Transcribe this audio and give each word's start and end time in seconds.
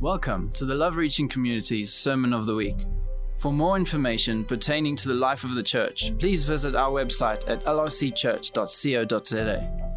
Welcome 0.00 0.52
to 0.52 0.64
the 0.64 0.76
Love 0.76 0.96
Reaching 0.96 1.28
Community's 1.28 1.92
Sermon 1.92 2.32
of 2.32 2.46
the 2.46 2.54
Week. 2.54 2.86
For 3.36 3.52
more 3.52 3.76
information 3.76 4.44
pertaining 4.44 4.94
to 4.94 5.08
the 5.08 5.14
life 5.14 5.42
of 5.42 5.56
the 5.56 5.62
church, 5.64 6.16
please 6.20 6.44
visit 6.44 6.76
our 6.76 6.92
website 6.92 7.48
at 7.48 7.64
lrcchurch.co.za. 7.64 9.90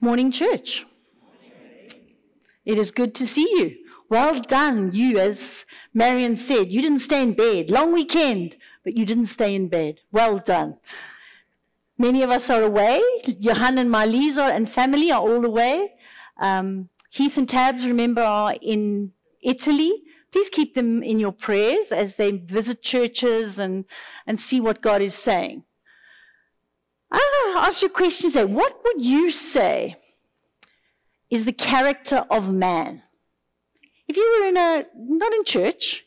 Morning, 0.00 0.30
church. 0.30 0.86
It 2.64 2.78
is 2.78 2.92
good 2.92 3.16
to 3.16 3.26
see 3.26 3.48
you. 3.58 3.76
Well 4.08 4.40
done, 4.40 4.92
you, 4.92 5.18
as 5.18 5.66
Marion 5.92 6.36
said. 6.36 6.70
You 6.70 6.82
didn't 6.82 7.00
stay 7.00 7.20
in 7.20 7.32
bed. 7.32 7.68
Long 7.68 7.92
weekend, 7.92 8.58
but 8.84 8.96
you 8.96 9.04
didn't 9.04 9.26
stay 9.26 9.56
in 9.56 9.66
bed. 9.66 10.02
Well 10.12 10.38
done. 10.38 10.76
Many 11.98 12.22
of 12.22 12.30
us 12.30 12.48
are 12.48 12.62
away. 12.62 13.02
Johan 13.40 13.78
and 13.78 13.90
Marlies 13.90 14.38
and 14.38 14.68
family 14.68 15.10
are 15.10 15.20
all 15.20 15.44
away. 15.44 15.95
Um, 16.38 16.88
Heath 17.10 17.38
and 17.38 17.48
Tabs, 17.48 17.86
remember, 17.86 18.22
are 18.22 18.54
in 18.60 19.12
Italy. 19.42 20.02
Please 20.32 20.50
keep 20.50 20.74
them 20.74 21.02
in 21.02 21.18
your 21.18 21.32
prayers 21.32 21.92
as 21.92 22.16
they 22.16 22.32
visit 22.32 22.82
churches 22.82 23.58
and, 23.58 23.84
and 24.26 24.38
see 24.38 24.60
what 24.60 24.82
God 24.82 25.00
is 25.00 25.14
saying. 25.14 25.64
I 27.10 27.54
ask 27.58 27.82
you 27.82 27.88
a 27.88 27.90
question 27.90 28.30
today. 28.30 28.44
What 28.44 28.80
would 28.84 29.04
you 29.04 29.30
say 29.30 29.96
is 31.30 31.44
the 31.44 31.52
character 31.52 32.26
of 32.30 32.52
man? 32.52 33.02
If 34.08 34.16
you 34.16 34.38
were 34.40 34.48
in 34.48 34.56
a, 34.56 34.84
not 34.94 35.32
in 35.32 35.44
church, 35.44 36.04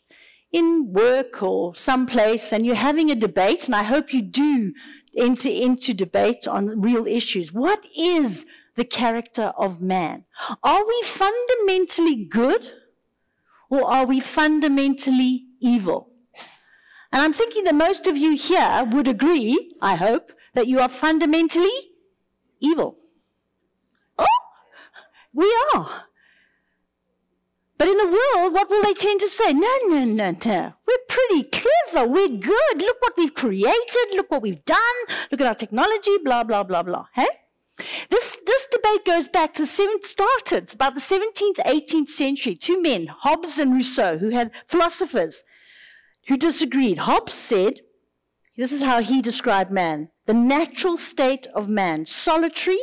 in 0.52 0.92
work 0.92 1.44
or 1.44 1.76
someplace 1.76 2.52
and 2.52 2.66
you're 2.66 2.76
having 2.76 3.10
a 3.10 3.16
debate, 3.16 3.66
and 3.66 3.76
I 3.76 3.84
hope 3.84 4.14
you 4.14 4.22
do 4.22 4.74
enter 5.18 5.50
into 5.50 5.94
debate 5.94 6.48
on 6.48 6.82
real 6.82 7.08
issues. 7.08 7.52
What 7.52 7.86
is 7.98 8.46
the 8.80 8.86
character 8.86 9.52
of 9.58 9.82
man? 9.82 10.26
Are 10.64 10.88
we 10.88 11.02
fundamentally 11.04 12.26
good 12.26 12.72
or 13.70 13.84
are 13.84 14.06
we 14.06 14.20
fundamentally 14.20 15.46
evil? 15.60 16.10
And 17.12 17.22
I'm 17.22 17.34
thinking 17.34 17.66
that 17.66 17.76
most 17.76 18.08
of 18.08 18.18
you 18.18 18.36
here 18.36 18.88
would 18.92 19.08
agree, 19.08 19.76
I 19.82 19.96
hope, 19.96 20.32
that 20.54 20.68
you 20.68 20.80
are 20.80 20.90
fundamentally 20.90 21.78
evil. 22.60 22.98
Oh, 24.18 24.40
we 25.34 25.54
are. 25.76 26.06
But 27.78 27.88
in 27.88 27.98
the 27.98 28.08
world, 28.08 28.54
what 28.54 28.70
will 28.70 28.84
they 28.84 28.94
tend 28.94 29.22
to 29.22 29.30
say? 29.30 29.54
No, 29.54 29.74
no, 29.88 30.04
no, 30.04 30.36
no. 30.46 30.74
We're 30.88 31.06
pretty 31.08 31.44
clever. 31.44 32.08
We're 32.08 32.28
good. 32.28 32.78
Look 32.78 32.98
what 33.02 33.14
we've 33.18 33.34
created. 33.34 34.08
Look 34.14 34.30
what 34.30 34.42
we've 34.42 34.64
done. 34.66 34.98
Look 35.32 35.42
at 35.42 35.48
our 35.48 35.56
technology, 35.56 36.18
blah, 36.24 36.44
blah, 36.44 36.64
blah, 36.64 36.84
blah. 36.84 37.06
Hey? 37.14 37.28
This, 38.10 38.38
this 38.46 38.68
debate 38.72 39.06
goes 39.06 39.28
back 39.28 39.54
to 39.54 39.64
the 39.64 39.68
seventh, 39.68 40.06
started 40.06 40.74
about 40.74 40.96
the 40.96 41.02
17th, 41.02 41.58
18th 41.66 42.10
century. 42.10 42.56
Two 42.56 42.82
men, 42.82 43.08
Hobbes 43.08 43.60
and 43.60 43.74
Rousseau, 43.74 44.18
who 44.18 44.30
had 44.30 44.52
philosophers 44.68 45.44
who 46.28 46.38
disagreed. 46.38 47.00
Hobbes 47.00 47.34
said, 47.34 47.82
this 48.58 48.72
is 48.74 48.84
how 48.84 49.02
he 49.02 49.22
described 49.22 49.72
man 49.72 50.10
the 50.26 50.34
natural 50.34 50.98
state 50.98 51.48
of 51.56 51.70
man, 51.70 52.06
solitary, 52.06 52.80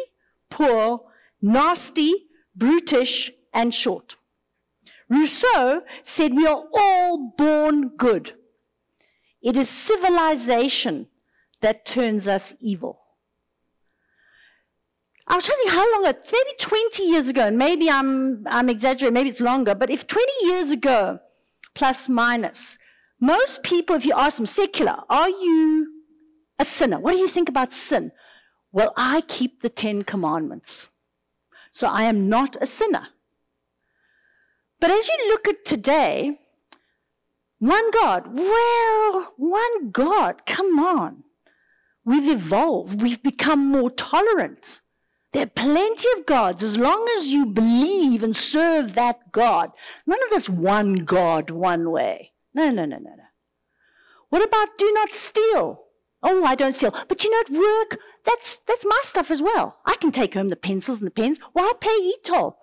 poor, 0.50 1.02
nasty, 1.42 2.26
brutish, 2.56 3.30
and 3.52 3.72
short. 3.72 4.16
Rousseau 5.08 5.82
said 6.02 6.34
we 6.34 6.46
are 6.46 6.64
all 6.74 7.34
born 7.36 7.90
good. 7.96 8.32
It 9.42 9.56
is 9.56 9.68
civilization 9.68 11.08
that 11.60 11.84
turns 11.84 12.26
us 12.26 12.54
evil. 12.58 13.05
I 15.28 15.34
was 15.34 15.44
trying 15.44 15.56
to 15.56 15.62
think 15.64 15.74
how 15.74 15.92
long 15.92 16.06
ago, 16.06 16.18
maybe 16.32 16.56
20 16.58 17.02
years 17.02 17.28
ago, 17.28 17.46
and 17.46 17.58
maybe 17.58 17.90
I'm, 17.90 18.46
I'm 18.46 18.68
exaggerating, 18.68 19.14
maybe 19.14 19.30
it's 19.30 19.40
longer, 19.40 19.74
but 19.74 19.90
if 19.90 20.06
20 20.06 20.32
years 20.42 20.70
ago, 20.70 21.18
plus 21.74 22.08
minus, 22.08 22.78
most 23.20 23.62
people, 23.62 23.96
if 23.96 24.06
you 24.06 24.12
ask 24.16 24.36
them 24.36 24.46
secular, 24.46 24.98
are 25.10 25.28
you 25.28 25.92
a 26.58 26.64
sinner? 26.64 27.00
What 27.00 27.12
do 27.12 27.18
you 27.18 27.28
think 27.28 27.48
about 27.48 27.72
sin? 27.72 28.12
Well, 28.70 28.92
I 28.96 29.22
keep 29.22 29.62
the 29.62 29.68
Ten 29.68 30.02
Commandments. 30.02 30.88
So 31.70 31.88
I 31.88 32.04
am 32.04 32.28
not 32.28 32.56
a 32.60 32.66
sinner. 32.66 33.08
But 34.80 34.90
as 34.90 35.08
you 35.08 35.28
look 35.28 35.48
at 35.48 35.64
today, 35.64 36.38
one 37.58 37.90
God, 37.90 38.28
well, 38.32 39.32
one 39.36 39.90
God, 39.90 40.46
come 40.46 40.78
on. 40.78 41.24
We've 42.04 42.28
evolved, 42.28 43.02
we've 43.02 43.22
become 43.22 43.66
more 43.66 43.90
tolerant. 43.90 44.80
There 45.36 45.44
are 45.44 45.48
plenty 45.48 46.08
of 46.16 46.24
gods 46.24 46.62
as 46.62 46.78
long 46.78 47.06
as 47.14 47.26
you 47.26 47.44
believe 47.44 48.22
and 48.22 48.34
serve 48.34 48.94
that 48.94 49.32
God. 49.32 49.70
None 50.06 50.22
of 50.22 50.30
this 50.30 50.48
one 50.48 50.94
God, 50.94 51.50
one 51.50 51.90
way. 51.90 52.32
No, 52.54 52.70
no, 52.70 52.86
no, 52.86 52.96
no, 52.96 53.10
no. 53.10 53.24
What 54.30 54.42
about 54.42 54.78
do 54.78 54.90
not 54.94 55.10
steal? 55.10 55.82
Oh, 56.22 56.42
I 56.42 56.54
don't 56.54 56.74
steal. 56.74 56.94
But 57.06 57.22
you 57.22 57.30
know, 57.30 57.40
at 57.40 57.50
work, 57.50 58.00
that's, 58.24 58.60
that's 58.66 58.86
my 58.86 58.98
stuff 59.02 59.30
as 59.30 59.42
well. 59.42 59.76
I 59.84 59.96
can 59.96 60.10
take 60.10 60.32
home 60.32 60.48
the 60.48 60.56
pencils 60.56 61.00
and 61.00 61.06
the 61.06 61.10
pens. 61.10 61.38
Why 61.52 61.70
pay 61.82 61.90
e-toll? 61.90 62.56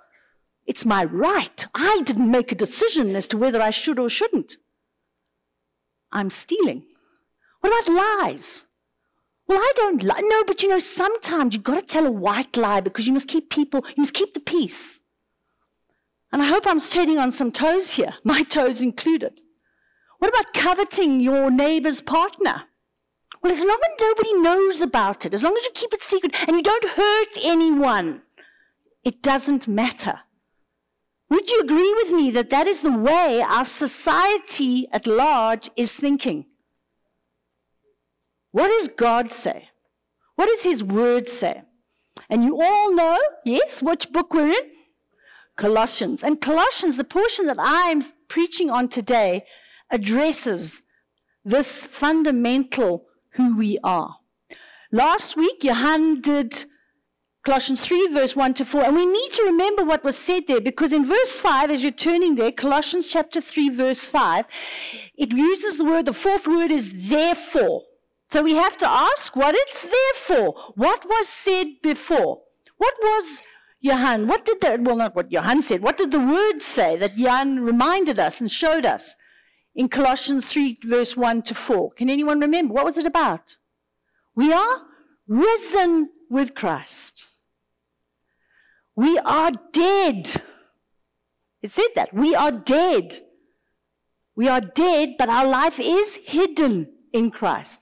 It's 0.66 0.84
my 0.84 1.04
right. 1.04 1.64
I 1.76 2.02
didn't 2.06 2.32
make 2.32 2.52
a 2.52 2.56
decision 2.56 3.16
as 3.16 3.28
to 3.28 3.38
whether 3.38 3.62
I 3.62 3.70
should 3.70 4.00
or 4.00 4.10
shouldn't. 4.10 4.58
I'm 6.12 6.32
stealing. 6.32 6.86
What 7.60 7.88
about 7.88 8.24
lies? 8.24 8.66
Well, 9.48 9.58
I 9.60 9.72
don't 9.76 10.04
lie. 10.04 10.22
No, 10.22 10.44
but 10.46 10.62
you 10.64 10.70
know, 10.70 10.80
sometimes 10.80 11.54
you've 11.54 11.64
got 11.64 11.80
to 11.80 11.86
tell 11.86 12.06
a 12.06 12.12
white 12.12 12.56
lie 12.56 12.82
because 12.82 13.08
you 13.08 13.14
must 13.14 13.28
keep 13.28 13.50
people, 13.50 13.86
you 13.90 14.02
must 14.02 14.14
keep 14.14 14.34
the 14.34 14.40
peace. 14.40 15.00
And 16.32 16.42
I 16.42 16.46
hope 16.46 16.66
I'm 16.66 16.80
treading 16.80 17.20
on 17.20 17.32
some 17.32 17.52
toes 17.52 17.92
here, 17.92 18.16
my 18.24 18.44
toes 18.44 18.82
included. 18.82 19.42
What 20.20 20.30
about 20.30 20.54
coveting 20.54 21.20
your 21.20 21.52
neighbor's 21.52 22.02
partner? 22.02 22.64
Well, 23.42 23.52
as 23.52 23.64
long 23.64 23.80
as 23.84 24.00
nobody 24.00 24.34
knows 24.36 24.82
about 24.82 25.26
it, 25.26 25.34
as 25.34 25.44
long 25.44 25.56
as 25.58 25.64
you 25.66 25.72
keep 25.74 25.94
it 25.94 26.02
secret 26.02 26.34
and 26.48 26.56
you 26.56 26.64
don't 26.64 26.90
hurt 26.90 27.38
anyone, 27.44 28.22
it 29.04 29.22
doesn't 29.22 29.68
matter. 29.68 30.22
Would 31.30 31.50
you 31.50 31.60
agree 31.60 31.94
with 31.96 32.14
me 32.14 32.32
that 32.32 32.52
that 32.52 32.68
is 32.68 32.82
the 32.82 32.98
way 32.98 33.44
our 33.46 33.66
society 33.66 34.88
at 34.94 35.08
large 35.08 35.70
is 35.76 35.92
thinking? 35.92 36.46
What 38.54 38.68
does 38.68 38.88
God 38.88 39.32
say? 39.32 39.70
What 40.36 40.46
does 40.46 40.64
His 40.64 40.84
Word 40.84 41.28
say? 41.28 41.64
And 42.30 42.44
you 42.44 42.62
all 42.62 42.94
know, 42.94 43.18
yes, 43.44 43.82
which 43.82 44.12
book 44.12 44.32
we're 44.32 44.48
in? 44.48 44.72
Colossians. 45.58 46.24
And 46.24 46.40
Colossians, 46.40 46.96
the 46.96 47.04
portion 47.04 47.48
that 47.48 47.58
I'm 47.60 48.04
preaching 48.28 48.70
on 48.70 48.90
today, 48.90 49.44
addresses 49.90 50.84
this 51.44 51.88
fundamental 51.88 53.06
who 53.32 53.58
we 53.58 53.80
are. 53.84 54.18
Last 54.92 55.36
week, 55.36 55.64
Johan 55.64 56.22
did 56.22 56.66
Colossians 57.44 57.82
3, 57.82 58.10
verse 58.10 58.36
1 58.36 58.54
to 58.54 58.66
4. 58.66 58.84
And 58.84 58.96
we 58.96 59.08
need 59.08 59.32
to 59.32 59.44
remember 59.46 59.84
what 59.84 60.04
was 60.04 60.16
said 60.16 60.44
there 60.48 60.62
because 60.62 60.94
in 60.94 61.06
verse 61.06 61.34
5, 61.34 61.72
as 61.72 61.82
you're 61.82 61.92
turning 61.92 62.36
there, 62.36 62.52
Colossians 62.52 63.12
chapter 63.12 63.42
3, 63.42 63.70
verse 63.70 64.04
5, 64.04 64.46
it 65.18 65.34
uses 65.34 65.78
the 65.78 65.86
word, 65.86 66.06
the 66.06 66.14
fourth 66.14 66.48
word 66.48 66.70
is 66.70 67.10
therefore. 67.10 67.82
So 68.34 68.42
we 68.42 68.56
have 68.56 68.78
to 68.78 68.90
ask 68.90 69.36
what 69.36 69.54
it's 69.54 69.84
there 69.84 70.16
for. 70.16 70.56
What 70.74 71.06
was 71.06 71.30
said 71.30 71.68
before? 71.84 72.42
What 72.78 72.96
was 73.00 73.44
Johan? 73.80 74.28
What 74.28 74.44
did 74.44 74.60
the, 74.60 74.80
well, 74.82 74.96
not 74.96 75.16
what 75.16 75.32
Johan 75.32 75.62
said, 75.62 75.84
what 75.84 76.00
did 76.00 76.10
the 76.10 76.20
word 76.20 76.60
say 76.60 76.98
that 76.98 77.20
Johan 77.20 77.60
reminded 77.60 78.18
us 78.18 78.42
and 78.42 78.50
showed 78.50 78.86
us 78.86 79.16
in 79.76 79.88
Colossians 79.88 80.48
3, 80.48 80.80
verse 80.84 81.16
1 81.16 81.44
to 81.44 81.54
4? 81.54 81.92
Can 81.92 82.10
anyone 82.10 82.40
remember? 82.40 82.74
What 82.74 82.86
was 82.86 82.98
it 82.98 83.06
about? 83.06 83.58
We 84.34 84.52
are 84.52 84.82
risen 85.28 86.10
with 86.28 86.56
Christ. 86.56 87.28
We 88.96 89.20
are 89.20 89.52
dead. 89.72 90.42
It 91.62 91.70
said 91.70 91.90
that. 91.94 92.16
We 92.16 92.34
are 92.34 92.52
dead. 92.52 93.22
We 94.36 94.48
are 94.48 94.60
dead, 94.60 95.18
but 95.20 95.30
our 95.30 95.46
life 95.46 95.80
is 95.80 96.16
hidden 96.26 96.88
in 97.14 97.30
Christ. 97.30 97.80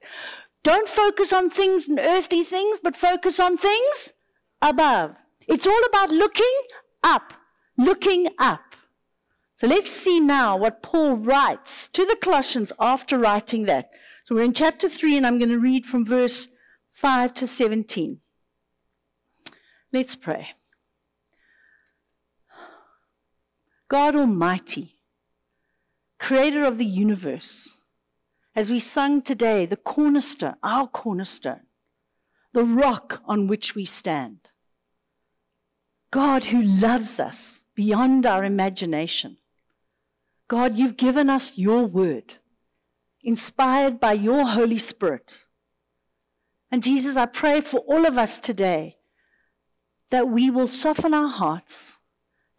Don't 0.64 0.88
focus 0.88 1.34
on 1.34 1.50
things 1.50 1.88
and 1.88 2.00
earthly 2.00 2.44
things, 2.44 2.80
but 2.82 2.96
focus 2.96 3.40
on 3.40 3.58
things 3.58 4.14
above. 4.62 5.18
It's 5.48 5.66
all 5.66 5.84
about 5.86 6.12
looking 6.12 6.56
up, 7.04 7.34
looking 7.78 8.28
up. 8.38 8.76
So 9.56 9.68
let's 9.68 9.92
see 9.92 10.20
now 10.20 10.58
what 10.58 10.82
Paul 10.82 11.18
writes 11.18 11.88
to 11.90 12.06
the 12.06 12.16
Colossians 12.16 12.72
after 12.80 13.18
writing 13.18 13.64
that. 13.64 13.92
So 14.24 14.36
we're 14.36 14.44
in 14.44 14.54
chapter 14.54 14.88
3, 14.88 15.18
and 15.18 15.28
I'm 15.28 15.40
going 15.40 15.50
to 15.50 15.60
read 15.60 15.86
from 15.86 16.06
verse 16.06 16.48
5 16.92 17.34
to 17.36 17.48
17. 17.48 18.20
Let's 19.92 20.16
pray. 20.16 20.50
God 23.88 24.16
Almighty, 24.16 24.96
creator 26.18 26.64
of 26.64 26.78
the 26.78 26.86
universe, 26.86 27.78
as 28.56 28.70
we 28.70 28.80
sung 28.80 29.22
today, 29.22 29.66
the 29.66 29.78
cornerstone, 29.78 30.56
our 30.62 30.88
cornerstone, 30.88 31.62
the 32.54 32.64
rock 32.64 33.22
on 33.26 33.48
which 33.48 33.76
we 33.76 33.86
stand. 33.86 34.52
God 36.12 36.46
who 36.46 36.62
loves 36.62 37.20
us 37.20 37.64
beyond 37.76 38.26
our 38.26 38.44
imagination. 38.44 39.38
God, 40.50 40.78
you've 40.78 40.98
given 40.98 41.30
us 41.30 41.58
your 41.58 41.86
word, 41.86 42.34
inspired 43.24 44.02
by 44.02 44.14
your 44.14 44.46
Holy 44.46 44.78
Spirit. 44.78 45.46
And 46.70 46.84
Jesus, 46.84 47.16
I 47.16 47.26
pray 47.26 47.62
for 47.62 47.80
all 47.80 48.06
of 48.06 48.18
us 48.18 48.38
today 48.38 48.98
that 50.10 50.28
we 50.28 50.50
will 50.50 50.68
soften 50.68 51.14
our 51.14 51.30
hearts, 51.30 52.00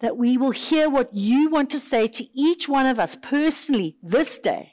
that 0.00 0.16
we 0.16 0.38
will 0.38 0.52
hear 0.52 0.88
what 0.88 1.14
you 1.14 1.50
want 1.50 1.68
to 1.70 1.78
say 1.78 2.08
to 2.08 2.26
each 2.32 2.66
one 2.66 2.86
of 2.86 2.98
us 2.98 3.14
personally 3.14 3.96
this 4.02 4.38
day. 4.38 4.71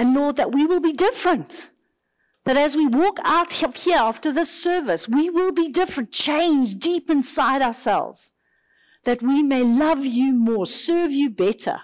And 0.00 0.14
Lord, 0.14 0.36
that 0.36 0.50
we 0.50 0.64
will 0.64 0.80
be 0.80 0.94
different. 0.94 1.72
That 2.46 2.56
as 2.56 2.74
we 2.74 2.86
walk 2.86 3.18
out 3.22 3.62
of 3.62 3.76
here 3.76 3.98
after 3.98 4.32
this 4.32 4.50
service, 4.50 5.06
we 5.06 5.28
will 5.28 5.52
be 5.52 5.68
different, 5.68 6.10
changed 6.10 6.80
deep 6.80 7.10
inside 7.10 7.60
ourselves. 7.60 8.32
That 9.04 9.20
we 9.20 9.42
may 9.42 9.62
love 9.62 10.06
you 10.06 10.32
more, 10.32 10.64
serve 10.64 11.12
you 11.12 11.28
better, 11.28 11.82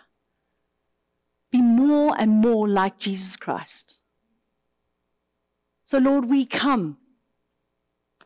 be 1.52 1.60
more 1.60 2.14
and 2.18 2.30
more 2.30 2.66
like 2.66 2.98
Jesus 2.98 3.36
Christ. 3.36 3.98
So, 5.84 5.98
Lord, 5.98 6.24
we 6.24 6.46
come 6.46 6.96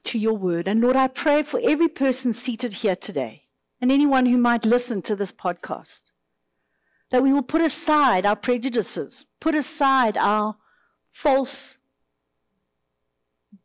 to 0.04 0.20
your 0.20 0.37
word. 0.37 0.69
And 0.69 0.81
Lord, 0.81 0.94
I 0.94 1.08
pray 1.08 1.42
for 1.42 1.58
every 1.64 1.88
person 1.88 2.32
seated 2.32 2.75
here 2.75 2.94
today 2.94 3.46
and 3.81 3.90
anyone 3.90 4.26
who 4.26 4.37
might 4.37 4.64
listen 4.64 5.02
to 5.02 5.16
this 5.16 5.32
podcast 5.32 6.02
that 7.10 7.22
we 7.22 7.32
will 7.32 7.42
put 7.42 7.60
aside 7.60 8.24
our 8.24 8.36
prejudices, 8.36 9.26
put 9.40 9.54
aside 9.54 10.16
our 10.16 10.56
false 11.08 11.78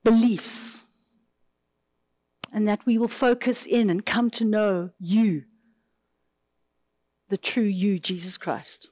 beliefs, 0.04 0.84
and 2.52 2.68
that 2.68 2.86
we 2.86 2.98
will 2.98 3.08
focus 3.08 3.66
in 3.66 3.90
and 3.90 4.06
come 4.06 4.30
to 4.32 4.46
know 4.46 4.90
you, 5.00 5.44
the 7.30 7.38
true 7.38 7.64
you, 7.64 8.00
Jesus 8.00 8.38
Christ. 8.38 8.90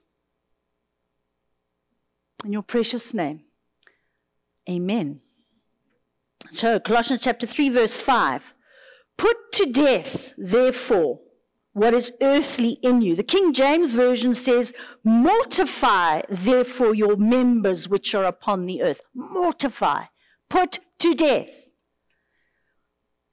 In 2.44 2.52
your 2.52 2.62
precious 2.62 3.14
name, 3.14 3.42
amen. 4.68 5.20
So, 6.50 6.78
Colossians 6.78 7.22
chapter 7.22 7.46
3, 7.46 7.70
verse 7.70 7.96
5. 7.96 8.54
Put 9.16 9.52
to 9.52 9.66
death, 9.66 10.34
therefore, 10.36 11.20
what 11.74 11.92
is 11.92 12.12
earthly 12.22 12.78
in 12.82 13.02
you. 13.02 13.14
The 13.14 13.22
King 13.22 13.52
James 13.52 13.92
Version 13.92 14.32
says, 14.32 14.72
Mortify, 15.02 16.22
therefore, 16.30 16.94
your 16.94 17.16
members 17.16 17.88
which 17.88 18.14
are 18.14 18.24
upon 18.24 18.64
the 18.66 18.80
earth. 18.82 19.02
Mortify. 19.14 20.04
Put 20.48 20.78
to 21.00 21.14
death. 21.14 21.68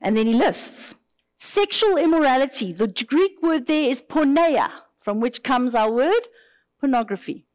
And 0.02 0.18
then 0.18 0.26
he 0.26 0.34
lists 0.34 0.96
sexual 1.38 1.98
immorality. 1.98 2.74
The 2.74 2.88
Greek 2.88 3.42
word 3.44 3.68
there 3.68 3.90
is 3.90 4.02
porneia, 4.02 4.72
from 5.00 5.20
which 5.20 5.44
comes 5.44 5.76
our 5.76 5.92
word 5.92 6.22
pornography. 6.80 7.46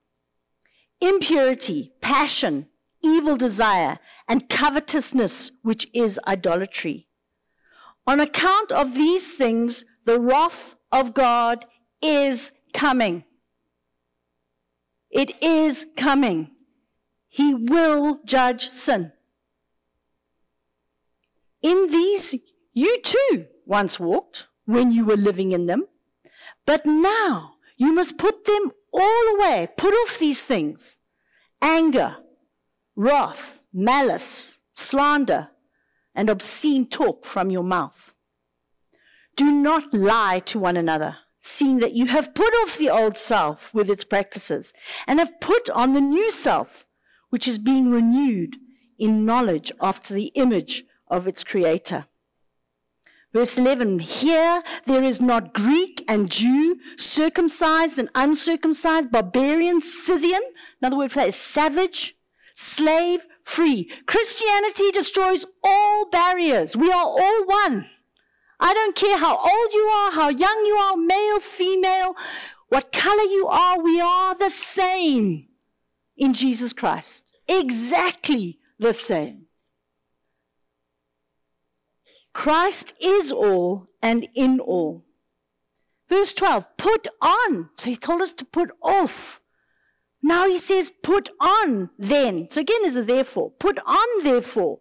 Impurity, 1.00 1.92
passion, 2.00 2.68
evil 3.02 3.36
desire, 3.36 3.98
and 4.28 4.48
covetousness, 4.48 5.50
which 5.62 5.88
is 5.92 6.20
idolatry. 6.28 7.08
On 8.06 8.20
account 8.20 8.70
of 8.70 8.94
these 8.94 9.32
things, 9.32 9.84
the 10.06 10.18
wrath 10.20 10.76
of 10.90 11.12
God 11.12 11.66
is 12.00 12.52
coming. 12.72 13.24
It 15.10 15.42
is 15.42 15.86
coming. 15.96 16.52
He 17.28 17.54
will 17.54 18.20
judge 18.24 18.68
sin. 18.68 19.12
In 21.60 21.88
these, 21.90 22.34
you 22.72 23.00
too 23.02 23.46
once 23.66 23.98
walked 23.98 24.46
when 24.64 24.92
you 24.92 25.04
were 25.04 25.16
living 25.16 25.50
in 25.50 25.66
them, 25.66 25.84
but 26.64 26.86
now 26.86 27.54
you 27.76 27.92
must 27.92 28.16
put 28.16 28.44
them 28.44 28.70
all 28.92 29.34
away. 29.36 29.68
Put 29.76 29.92
off 29.92 30.18
these 30.18 30.42
things 30.42 30.98
anger, 31.60 32.16
wrath, 32.94 33.60
malice, 33.72 34.60
slander, 34.72 35.48
and 36.14 36.30
obscene 36.30 36.88
talk 36.88 37.24
from 37.24 37.50
your 37.50 37.64
mouth. 37.64 38.12
Do 39.36 39.52
not 39.52 39.92
lie 39.92 40.40
to 40.46 40.58
one 40.58 40.76
another, 40.78 41.18
seeing 41.40 41.78
that 41.80 41.92
you 41.92 42.06
have 42.06 42.34
put 42.34 42.52
off 42.62 42.78
the 42.78 42.88
old 42.88 43.16
self 43.18 43.72
with 43.74 43.90
its 43.90 44.02
practices 44.02 44.72
and 45.06 45.18
have 45.18 45.40
put 45.40 45.68
on 45.70 45.92
the 45.92 46.00
new 46.00 46.30
self, 46.30 46.86
which 47.28 47.46
is 47.46 47.58
being 47.58 47.90
renewed 47.90 48.56
in 48.98 49.26
knowledge 49.26 49.70
after 49.80 50.14
the 50.14 50.32
image 50.34 50.84
of 51.08 51.28
its 51.28 51.44
creator. 51.44 52.06
Verse 53.32 53.58
11 53.58 53.98
Here 53.98 54.62
there 54.86 55.02
is 55.02 55.20
not 55.20 55.52
Greek 55.52 56.02
and 56.08 56.30
Jew, 56.30 56.78
circumcised 56.96 57.98
and 57.98 58.08
uncircumcised, 58.14 59.12
barbarian, 59.12 59.82
Scythian. 59.82 60.40
Another 60.80 60.96
word 60.96 61.12
for 61.12 61.20
that 61.20 61.28
is 61.28 61.36
savage, 61.36 62.16
slave, 62.54 63.26
free. 63.42 63.90
Christianity 64.06 64.90
destroys 64.90 65.44
all 65.62 66.08
barriers. 66.08 66.74
We 66.74 66.90
are 66.90 67.04
all 67.04 67.44
one. 67.44 67.90
I 68.58 68.72
don't 68.72 68.96
care 68.96 69.18
how 69.18 69.36
old 69.36 69.72
you 69.72 69.82
are, 69.82 70.12
how 70.12 70.28
young 70.28 70.64
you 70.66 70.74
are, 70.74 70.96
male, 70.96 71.40
female, 71.40 72.16
what 72.68 72.92
color 72.92 73.22
you 73.22 73.46
are, 73.48 73.82
we 73.82 74.00
are 74.00 74.34
the 74.34 74.50
same 74.50 75.48
in 76.16 76.32
Jesus 76.32 76.72
Christ. 76.72 77.24
Exactly 77.48 78.58
the 78.78 78.92
same. 78.92 79.46
Christ 82.32 82.94
is 83.00 83.30
all 83.30 83.88
and 84.02 84.28
in 84.34 84.60
all. 84.60 85.04
Verse 86.08 86.32
12, 86.32 86.76
put 86.76 87.08
on. 87.20 87.70
So 87.76 87.90
he 87.90 87.96
told 87.96 88.22
us 88.22 88.32
to 88.34 88.44
put 88.44 88.70
off. 88.82 89.40
Now 90.22 90.48
he 90.48 90.58
says, 90.58 90.90
put 91.02 91.30
on 91.40 91.90
then. 91.98 92.48
So 92.50 92.60
again, 92.60 92.84
is 92.84 92.96
a 92.96 93.02
therefore. 93.02 93.52
Put 93.58 93.78
on 93.86 94.24
therefore 94.24 94.80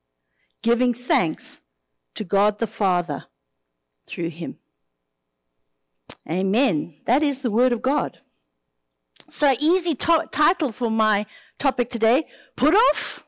giving 0.61 0.93
thanks 0.93 1.61
to 2.15 2.23
God 2.23 2.59
the 2.59 2.67
Father 2.67 3.25
through 4.07 4.29
him. 4.29 4.57
Amen. 6.29 6.95
That 7.05 7.23
is 7.23 7.41
the 7.41 7.51
word 7.51 7.71
of 7.73 7.81
God. 7.81 8.19
So, 9.29 9.55
easy 9.59 9.95
to- 9.95 10.27
title 10.31 10.71
for 10.71 10.91
my 10.91 11.25
topic 11.57 11.89
today 11.89 12.25
put 12.55 12.73
off, 12.73 13.25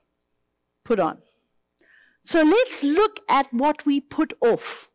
put 0.84 1.00
on. 1.00 1.22
So, 2.24 2.42
let's 2.42 2.84
look 2.84 3.20
at 3.30 3.54
what 3.54 3.86
we 3.86 4.00
put 4.00 4.34
off. 4.42 4.90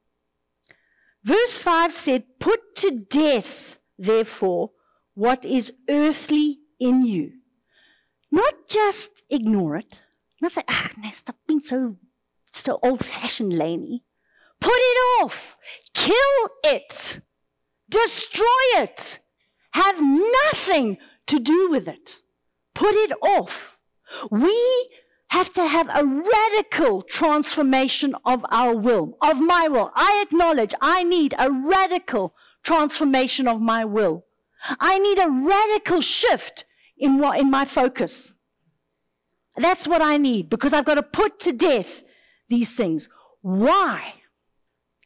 Verse 1.25 1.57
5 1.57 1.93
said, 1.93 2.25
Put 2.39 2.77
to 2.77 2.91
death, 2.91 3.79
therefore, 3.99 4.71
what 5.15 5.45
is 5.45 5.73
earthly 5.89 6.61
in 6.79 7.05
you. 7.05 7.33
Not 8.31 8.69
just 8.69 9.25
ignore 9.31 9.77
it. 9.77 10.01
Not 10.41 10.53
say, 10.53 10.63
ah, 10.69 10.91
no, 10.97 11.11
stop 11.11 11.37
being 11.47 11.61
so, 11.61 11.97
so 12.59 12.79
old 12.83 13.05
fashioned, 13.05 13.53
Laney. 13.53 14.05
Put 14.61 14.75
it 14.75 15.23
off. 15.23 15.57
Kill 15.95 16.49
it. 16.65 17.21
Destroy 17.89 18.45
it. 18.77 19.21
Have 19.73 20.01
nothing 20.01 20.99
to 21.27 21.39
do 21.39 21.69
with 21.71 21.89
it. 21.89 22.21
Put 22.75 22.95
it 22.95 23.13
off. 23.23 23.79
We 24.31 24.89
have 25.29 25.53
to 25.53 25.67
have 25.67 25.89
a 25.95 26.05
radical 26.05 27.03
transformation 27.03 28.15
of 28.25 28.45
our 28.51 28.75
will, 28.75 29.17
of 29.21 29.41
my 29.41 29.69
will. 29.69 29.93
I 29.95 30.25
acknowledge 30.27 30.75
I 30.81 31.05
need 31.05 31.35
a 31.39 31.51
radical 31.51 32.35
transformation 32.63 33.47
of 33.47 33.61
my 33.61 33.85
will. 33.85 34.25
I 34.81 34.99
need 34.99 35.19
a 35.19 35.31
radical 35.31 36.01
shift 36.01 36.65
in 36.97 37.19
what, 37.19 37.39
in 37.39 37.51
my 37.51 37.65
focus. 37.65 38.35
That's 39.57 39.87
what 39.87 40.01
I 40.03 40.17
need 40.17 40.49
because 40.49 40.73
I've 40.73 40.85
got 40.85 40.95
to 40.95 41.03
put 41.03 41.41
to 41.41 41.53
death 41.53 42.03
these 42.49 42.75
things. 42.75 43.09
Why? 43.41 44.15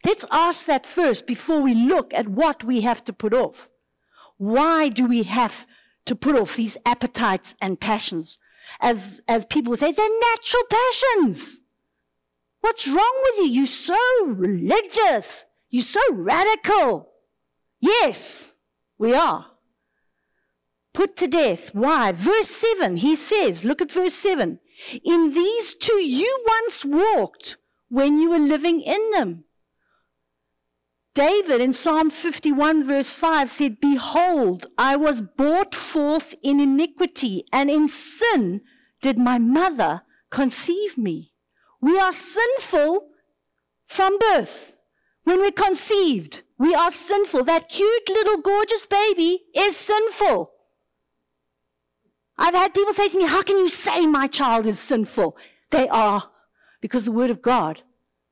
Let's 0.05 0.25
ask 0.31 0.67
that 0.67 0.87
first 0.87 1.27
before 1.27 1.61
we 1.61 1.75
look 1.75 2.13
at 2.13 2.29
what 2.29 2.65
we 2.65 2.81
have 2.81 3.05
to 3.05 3.13
put 3.13 3.35
off. 3.35 3.69
Why 4.37 4.89
do 4.89 5.07
we 5.07 5.23
have 5.25 5.67
to 6.07 6.17
put 6.17 6.35
off 6.35 6.57
these 6.57 6.77
appetites 6.85 7.55
and 7.61 7.81
passions? 7.81 8.39
As, 8.81 9.21
as 9.29 9.45
people 9.47 9.77
say, 9.77 9.93
they're 9.93 10.21
natural 10.21 10.63
passions. 10.71 11.61
What's 12.61 12.89
wrong 12.89 13.23
with 13.25 13.47
you? 13.47 13.53
You're 13.53 13.67
so 13.67 13.97
religious. 14.27 15.45
You're 15.69 15.83
so 15.83 16.01
radical. 16.13 17.11
Yes, 17.81 18.53
we 18.99 19.15
are. 19.15 19.47
Put 20.93 21.17
to 21.17 21.27
death. 21.27 21.75
Why? 21.75 22.13
Verse 22.13 22.49
7, 22.49 22.97
he 22.97 23.17
says, 23.17 23.65
look 23.65 23.81
at 23.81 23.91
verse 23.91 24.15
7. 24.15 24.61
In 25.05 25.33
these 25.35 25.75
too 25.75 26.03
you 26.03 26.45
once 26.47 26.85
walked 26.85 27.57
when 27.89 28.19
you 28.19 28.31
were 28.31 28.39
living 28.39 28.81
in 28.81 29.11
them. 29.11 29.45
David 31.15 31.61
in 31.61 31.75
Psalm 31.75 32.09
51 32.09 32.85
verse 32.87 33.11
5 33.11 33.51
said, 33.51 33.81
Behold, 33.81 34.67
I 34.79 34.97
was 34.97 35.21
brought 35.21 35.75
forth 35.75 36.35
in 36.43 36.59
iniquity, 36.59 37.45
and 37.53 37.71
in 37.71 37.89
sin 37.89 38.63
did 39.03 39.19
my 39.19 39.39
mother 39.39 40.03
conceive 40.31 40.97
me. 40.97 41.35
We 41.83 41.99
are 41.99 42.13
sinful 42.13 43.09
from 43.85 44.19
birth. 44.19 44.77
When 45.25 45.41
we're 45.41 45.53
conceived, 45.53 46.43
we 46.59 46.75
are 46.75 46.91
sinful. 46.91 47.45
That 47.45 47.69
cute 47.69 48.09
little 48.09 48.39
gorgeous 48.39 48.87
baby 48.87 49.41
is 49.55 49.77
sinful. 49.77 50.52
I've 52.43 52.55
had 52.55 52.75
people 52.75 52.93
say 52.93 53.09
to 53.09 53.19
me, 53.19 53.27
How 53.27 53.43
can 53.43 53.57
you 53.57 53.69
say 53.69 54.05
my 54.05 54.27
child 54.27 54.67
is 54.67 54.81
sinful? 54.81 55.37
They 55.71 55.89
are, 55.89 56.29
because 56.81 57.05
the 57.05 57.13
Word 57.13 57.31
of 57.31 57.41
God 57.41 57.83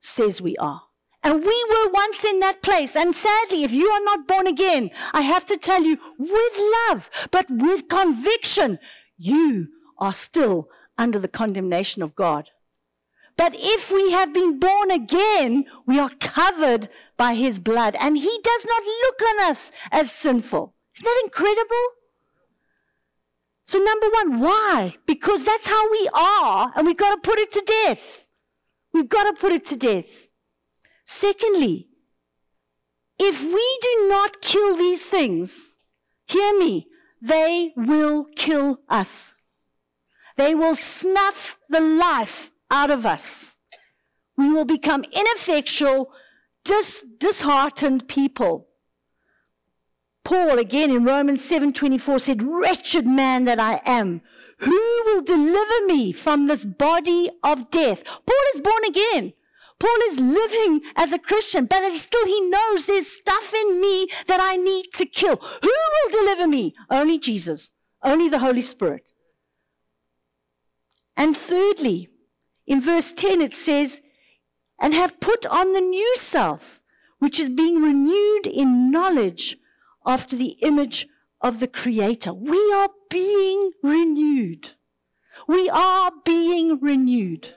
says 0.00 0.42
we 0.42 0.56
are. 0.56 0.82
And 1.22 1.44
we 1.44 1.64
were 1.70 1.92
once 1.92 2.24
in 2.24 2.40
that 2.40 2.60
place. 2.60 2.96
And 2.96 3.14
sadly, 3.14 3.62
if 3.62 3.70
you 3.70 3.86
are 3.86 4.02
not 4.02 4.26
born 4.26 4.48
again, 4.48 4.90
I 5.12 5.20
have 5.20 5.46
to 5.46 5.56
tell 5.56 5.84
you, 5.84 5.96
with 6.18 6.52
love, 6.88 7.08
but 7.30 7.46
with 7.48 7.88
conviction, 7.88 8.80
you 9.16 9.68
are 9.98 10.12
still 10.12 10.68
under 10.98 11.20
the 11.20 11.28
condemnation 11.28 12.02
of 12.02 12.16
God. 12.16 12.48
But 13.36 13.52
if 13.54 13.92
we 13.92 14.10
have 14.10 14.34
been 14.34 14.58
born 14.58 14.90
again, 14.90 15.66
we 15.86 16.00
are 16.00 16.10
covered 16.18 16.88
by 17.16 17.34
his 17.34 17.60
blood, 17.60 17.94
and 18.00 18.18
he 18.18 18.40
does 18.42 18.66
not 18.66 18.82
look 18.82 19.22
on 19.22 19.50
us 19.50 19.70
as 19.92 20.10
sinful. 20.10 20.74
Isn't 20.96 21.04
that 21.04 21.20
incredible? 21.24 21.99
So, 23.70 23.78
number 23.78 24.08
one, 24.08 24.40
why? 24.40 24.96
Because 25.06 25.44
that's 25.44 25.68
how 25.68 25.92
we 25.92 26.10
are, 26.12 26.72
and 26.74 26.84
we've 26.84 26.96
got 26.96 27.14
to 27.14 27.20
put 27.20 27.38
it 27.38 27.52
to 27.52 27.62
death. 27.84 28.26
We've 28.92 29.08
got 29.08 29.32
to 29.32 29.40
put 29.40 29.52
it 29.52 29.64
to 29.66 29.76
death. 29.76 30.26
Secondly, 31.04 31.86
if 33.20 33.44
we 33.44 33.78
do 33.80 34.08
not 34.08 34.40
kill 34.40 34.74
these 34.74 35.04
things, 35.04 35.76
hear 36.26 36.58
me, 36.58 36.88
they 37.22 37.72
will 37.76 38.24
kill 38.34 38.80
us. 38.88 39.34
They 40.36 40.52
will 40.56 40.74
snuff 40.74 41.56
the 41.68 41.80
life 41.80 42.50
out 42.72 42.90
of 42.90 43.06
us. 43.06 43.54
We 44.36 44.50
will 44.50 44.64
become 44.64 45.04
ineffectual, 45.12 46.12
dis- 46.64 47.04
disheartened 47.20 48.08
people. 48.08 48.69
Paul 50.30 50.60
again 50.60 50.92
in 50.92 51.02
Romans 51.02 51.42
7:24 51.44 52.20
said, 52.20 52.44
"Wretched 52.44 53.04
man 53.04 53.42
that 53.46 53.58
I 53.58 53.82
am, 53.84 54.20
who 54.58 55.02
will 55.04 55.22
deliver 55.22 55.86
me 55.86 56.12
from 56.12 56.46
this 56.46 56.64
body 56.64 57.28
of 57.42 57.68
death?" 57.68 58.04
Paul 58.04 58.44
is 58.54 58.60
born 58.60 58.84
again. 58.86 59.32
Paul 59.80 60.00
is 60.04 60.20
living 60.20 60.84
as 60.94 61.12
a 61.12 61.18
Christian, 61.18 61.64
but 61.64 61.82
still 61.94 62.24
he 62.26 62.42
knows 62.42 62.86
there's 62.86 63.08
stuff 63.08 63.52
in 63.52 63.80
me 63.80 64.06
that 64.28 64.38
I 64.40 64.54
need 64.54 64.92
to 64.92 65.04
kill. 65.04 65.34
Who 65.34 65.76
will 65.94 66.10
deliver 66.12 66.46
me? 66.46 66.76
Only 66.88 67.18
Jesus, 67.18 67.72
only 68.00 68.28
the 68.28 68.38
Holy 68.38 68.62
Spirit. 68.62 69.10
And 71.16 71.36
thirdly, 71.36 72.08
in 72.68 72.80
verse 72.80 73.10
10 73.10 73.40
it 73.40 73.56
says, 73.56 74.00
and 74.78 74.94
have 74.94 75.18
put 75.18 75.44
on 75.46 75.72
the 75.72 75.80
new 75.80 76.14
self, 76.16 76.80
which 77.18 77.40
is 77.40 77.48
being 77.48 77.82
renewed 77.82 78.46
in 78.46 78.92
knowledge 78.92 79.56
after 80.06 80.36
the 80.36 80.56
image 80.62 81.06
of 81.40 81.60
the 81.60 81.68
Creator. 81.68 82.32
We 82.34 82.72
are 82.72 82.90
being 83.08 83.72
renewed. 83.82 84.72
We 85.48 85.68
are 85.68 86.12
being 86.24 86.78
renewed. 86.80 87.54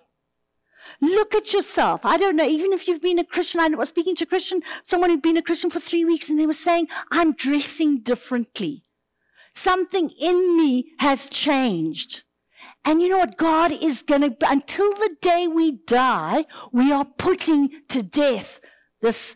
Look 1.02 1.34
at 1.34 1.54
yourself. 1.54 2.06
I 2.06 2.18
don't 2.18 2.36
know, 2.36 2.46
even 2.46 2.74
if 2.74 2.88
you've 2.88 3.02
been 3.02 3.20
a 3.20 3.26
Christian, 3.26 3.60
I 3.60 3.68
was 3.68 3.90
speaking 3.90 4.16
to 4.18 4.26
a 4.26 4.28
Christian, 4.28 4.62
someone 4.84 5.10
who'd 5.10 5.22
been 5.22 5.38
a 5.38 5.42
Christian 5.42 5.70
for 5.70 5.80
three 5.80 6.06
weeks, 6.06 6.30
and 6.30 6.40
they 6.40 6.48
were 6.48 6.54
saying, 6.54 6.88
I'm 7.12 7.34
dressing 7.34 8.00
differently. 8.00 8.84
Something 9.54 10.10
in 10.20 10.58
me 10.58 10.94
has 11.00 11.30
changed. 11.30 12.24
And 12.86 13.02
you 13.02 13.10
know 13.10 13.20
what? 13.20 13.38
God 13.38 13.72
is 13.72 14.02
going 14.02 14.22
to, 14.22 14.36
until 14.50 14.92
the 14.94 15.16
day 15.22 15.48
we 15.48 15.72
die, 15.72 16.46
we 16.72 16.92
are 16.92 17.06
putting 17.06 17.70
to 17.90 18.04
death 18.04 18.60
this 19.02 19.36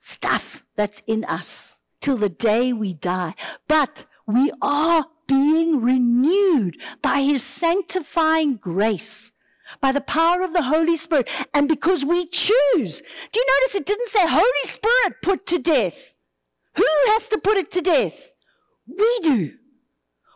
stuff 0.00 0.64
that's 0.76 1.02
in 1.06 1.24
us 1.24 1.78
till 2.04 2.16
the 2.18 2.28
day 2.28 2.70
we 2.70 2.92
die. 2.92 3.34
But 3.66 4.04
we 4.26 4.52
are 4.60 5.06
being 5.26 5.80
renewed 5.80 6.76
by 7.00 7.22
his 7.22 7.42
sanctifying 7.42 8.56
grace 8.56 9.32
by 9.80 9.90
the 9.90 10.02
power 10.02 10.42
of 10.42 10.52
the 10.52 10.64
Holy 10.64 10.96
Spirit. 10.96 11.30
And 11.54 11.66
because 11.66 12.04
we 12.04 12.26
choose, 12.26 13.00
do 13.00 13.40
you 13.40 13.46
notice 13.54 13.74
it 13.74 13.86
didn't 13.86 14.08
say 14.08 14.20
Holy 14.22 14.64
Spirit 14.64 15.22
put 15.22 15.46
to 15.46 15.58
death? 15.58 16.14
Who 16.76 16.84
has 17.06 17.26
to 17.28 17.38
put 17.38 17.56
it 17.56 17.70
to 17.70 17.80
death? 17.80 18.30
We 18.86 19.18
do. 19.22 19.52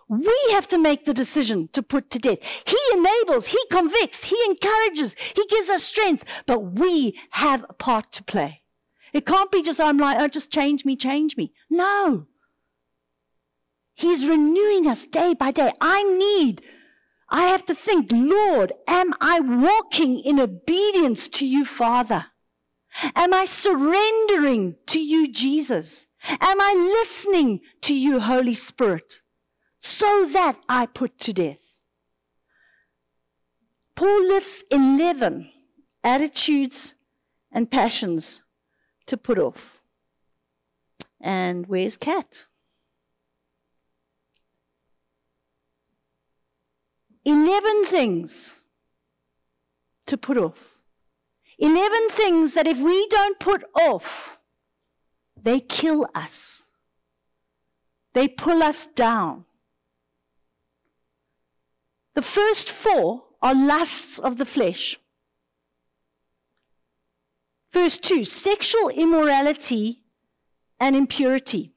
We 0.09 0.39
have 0.53 0.69
to 0.69 0.79
make 0.79 1.05
the 1.05 1.13
decision 1.13 1.69
to 1.75 1.83
put 1.83 2.09
to 2.13 2.19
death. 2.19 2.39
He 2.65 2.79
enables, 2.95 3.49
He 3.49 3.59
convicts, 3.71 4.25
He 4.25 4.39
encourages, 4.47 5.15
He 5.37 5.45
gives 5.51 5.69
us 5.69 5.85
strength, 5.85 6.25
but 6.47 6.61
we 6.61 7.21
have 7.33 7.67
a 7.69 7.75
part 7.75 8.11
to 8.13 8.25
play. 8.25 8.63
It 9.13 9.27
can't 9.27 9.51
be 9.51 9.63
just, 9.63 9.81
I'm 9.81 9.99
like, 9.99 10.19
oh, 10.19 10.29
just 10.29 10.51
change 10.51 10.85
me, 10.85 10.97
change 10.97 11.37
me. 11.37 11.53
No. 11.71 12.27
He's 13.95 14.27
renewing 14.27 14.87
us 14.87 15.07
day 15.07 15.35
by 15.35 15.51
day. 15.51 15.73
I 15.81 16.03
need 16.03 16.63
I 17.31 17.43
have 17.49 17.65
to 17.67 17.75
think, 17.75 18.11
Lord, 18.11 18.73
am 18.87 19.13
I 19.21 19.41
walking 19.41 20.19
in 20.19 20.41
obedience 20.41 21.29
to 21.31 21.47
you, 21.47 21.65
Father? 21.65 22.27
Am 23.15 23.35
I 23.35 23.45
surrendering 23.45 24.77
to 24.87 24.99
you, 24.99 25.31
Jesus? 25.31 26.07
Am 26.27 26.61
I 26.61 26.75
listening 27.01 27.61
to 27.83 27.95
you, 27.95 28.21
Holy 28.21 28.55
Spirit? 28.55 29.21
So 29.79 30.27
that 30.33 30.59
I 30.69 30.87
put 30.87 31.19
to 31.21 31.33
death. 31.33 31.81
Paul 33.95 34.23
lists 34.23 34.65
11 34.71 35.51
attitudes 36.03 36.95
and 37.53 37.71
passions 37.71 38.43
to 39.09 39.17
put 39.17 39.39
off. 39.39 39.83
And 41.21 41.67
where's 41.67 41.97
Kat? 41.97 42.47
11 47.25 47.85
things 47.87 48.63
to 50.07 50.17
put 50.17 50.39
off. 50.39 50.83
11 51.59 52.09
things 52.11 52.55
that 52.55 52.67
if 52.67 52.79
we 52.79 53.07
don't 53.09 53.39
put 53.39 53.65
off, 53.75 54.39
they 55.37 55.61
kill 55.61 56.07
us. 56.15 56.69
They 58.15 58.29
pull 58.29 58.63
us 58.63 58.87
down. 58.87 59.45
The 62.15 62.23
first 62.23 62.71
four 62.71 63.25
are 63.43 63.55
lusts 63.55 64.19
of 64.19 64.39
the 64.39 64.47
flesh. 64.47 64.99
Verse 67.73 67.99
2 67.99 68.25
sexual 68.25 68.89
immorality 68.89 70.03
and 70.81 70.97
impurity. 70.97 71.73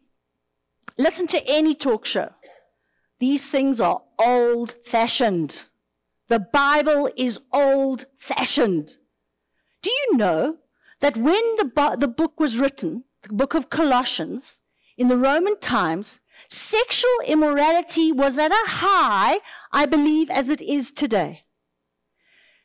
Listen 0.97 1.27
to 1.27 1.45
any 1.47 1.73
talk 1.75 2.05
show. 2.05 2.29
These 3.19 3.49
things 3.49 3.79
are 3.81 4.01
old 4.19 4.75
fashioned. 4.83 5.63
The 6.27 6.39
Bible 6.39 7.09
is 7.17 7.39
old 7.51 8.05
fashioned. 8.17 8.97
Do 9.81 9.89
you 9.89 10.17
know 10.17 10.57
that 11.01 11.17
when 11.17 11.55
the, 11.57 11.97
the 11.99 12.07
book 12.07 12.39
was 12.39 12.57
written, 12.57 13.03
the 13.23 13.33
book 13.33 13.53
of 13.53 13.69
Colossians, 13.69 14.59
in 14.97 15.07
the 15.07 15.17
Roman 15.17 15.59
times, 15.59 16.19
sexual 16.47 17.11
immorality 17.25 18.11
was 18.11 18.37
at 18.37 18.51
a 18.51 18.67
high, 18.67 19.39
I 19.71 19.85
believe, 19.85 20.29
as 20.29 20.49
it 20.49 20.61
is 20.61 20.91
today. 20.91 21.43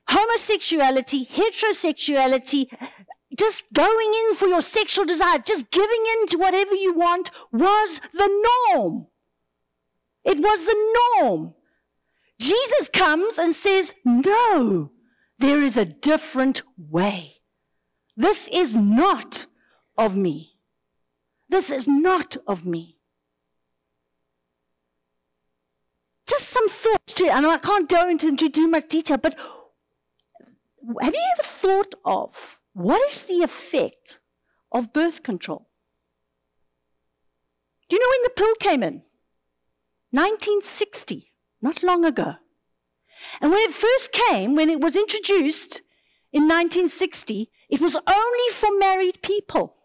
homosexuality, 0.09 1.27
heterosexuality, 1.27 2.67
just 3.37 3.65
going 3.73 4.13
in 4.29 4.35
for 4.35 4.47
your 4.47 4.63
sexual 4.63 5.05
desires, 5.05 5.43
just 5.45 5.71
giving 5.71 6.05
in 6.15 6.27
to 6.29 6.39
whatever 6.39 6.75
you 6.75 6.95
want 6.95 7.31
was 7.53 8.01
the 8.13 8.29
norm. 8.75 9.07
It 10.25 10.41
was 10.41 10.65
the 10.65 11.21
norm. 11.21 11.55
Jesus 12.39 12.89
comes 12.89 13.39
and 13.39 13.55
says, 13.55 13.95
No, 14.05 14.91
there 15.39 15.63
is 15.63 15.77
a 15.77 15.85
different 15.85 16.63
way. 16.77 17.37
This 18.17 18.49
is 18.49 18.75
not 18.75 19.47
of 19.97 20.17
me. 20.17 20.53
This 21.49 21.71
is 21.71 21.87
not 21.87 22.37
of 22.47 22.67
me. 22.67 22.97
Just 26.29 26.49
some 26.49 26.69
thoughts 26.69 27.15
to 27.15 27.25
it. 27.25 27.33
I 27.33 27.49
I 27.49 27.59
can't 27.59 27.89
go 27.89 28.09
into 28.09 28.37
too 28.49 28.69
much 28.69 28.89
detail, 28.89 29.19
but 29.19 29.35
have 31.01 31.15
you 31.15 31.33
ever 31.35 31.43
thought 31.43 31.95
of 32.05 32.61
what 32.77 33.01
is 33.11 33.23
the 33.23 33.43
effect 33.43 34.21
of 34.71 34.93
birth 34.93 35.23
control? 35.23 35.67
Do 37.89 37.97
you 37.97 38.03
know 38.03 38.11
when 38.11 38.23
the 38.25 38.43
pill 38.43 38.55
came 38.57 38.83
in? 38.83 39.03
1960, 40.11 41.33
not 41.63 41.83
long 41.83 42.05
ago. 42.05 42.35
And 43.41 43.51
when 43.51 43.63
it 43.63 43.73
first 43.73 44.13
came, 44.13 44.55
when 44.55 44.69
it 44.69 44.79
was 44.79 44.95
introduced 44.95 45.81
in 46.35 46.43
1960, 46.43 47.51
it 47.71 47.81
was 47.81 47.97
only 47.97 48.53
for 48.53 48.69
married 48.79 49.23
people. 49.23 49.77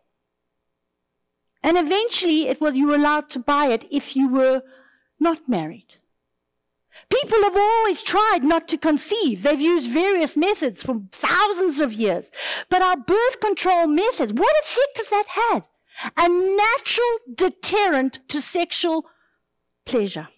And 1.63 1.77
eventually 1.77 2.50
it 2.50 2.60
was 2.60 2.75
you 2.75 2.88
were 2.88 2.95
allowed 2.95 3.29
to 3.29 3.39
buy 3.39 3.67
it 3.67 3.86
if 3.89 4.17
you 4.17 4.27
were 4.27 4.63
not 5.17 5.48
married. 5.48 5.95
People 7.12 7.44
have 7.44 7.58
always 7.58 8.01
tried 8.01 8.44
not 8.44 8.68
to 8.70 8.77
conceive. 8.77 9.44
They've 9.44 9.60
used 9.60 9.89
various 9.91 10.38
methods 10.38 10.82
for 10.82 11.01
thousands 11.12 11.80
of 11.80 11.94
years. 11.94 12.32
But 12.70 12.82
our 12.82 12.96
birth 12.96 13.39
control 13.41 13.86
methods, 13.86 14.32
what 14.32 14.56
effect 14.63 14.98
has 14.98 15.10
that 15.10 15.25
had? 15.27 15.68
A 16.18 16.30
natural 16.30 17.36
deterrent 17.36 18.20
to 18.30 18.39
sexual 18.39 19.06
pleasure. 19.86 20.30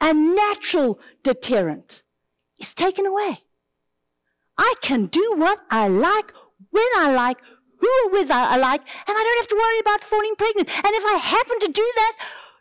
A 0.00 0.12
natural 0.12 0.98
deterrent 1.22 2.02
is 2.58 2.74
taken 2.74 3.06
away. 3.06 3.38
I 4.58 4.74
can 4.82 5.06
do 5.06 5.34
what 5.36 5.60
I 5.70 5.86
like, 5.86 6.32
when 6.70 6.88
I 6.96 7.12
like, 7.14 7.40
who 7.78 8.10
with 8.10 8.30
I 8.30 8.56
like, 8.56 8.80
and 8.80 9.16
I 9.16 9.22
don't 9.22 9.40
have 9.42 9.48
to 9.48 9.62
worry 9.62 9.78
about 9.78 10.00
falling 10.00 10.34
pregnant. 10.36 10.68
And 10.76 10.94
if 10.94 11.04
I 11.04 11.18
happen 11.18 11.58
to 11.60 11.68
do 11.68 11.92
that, 11.94 12.16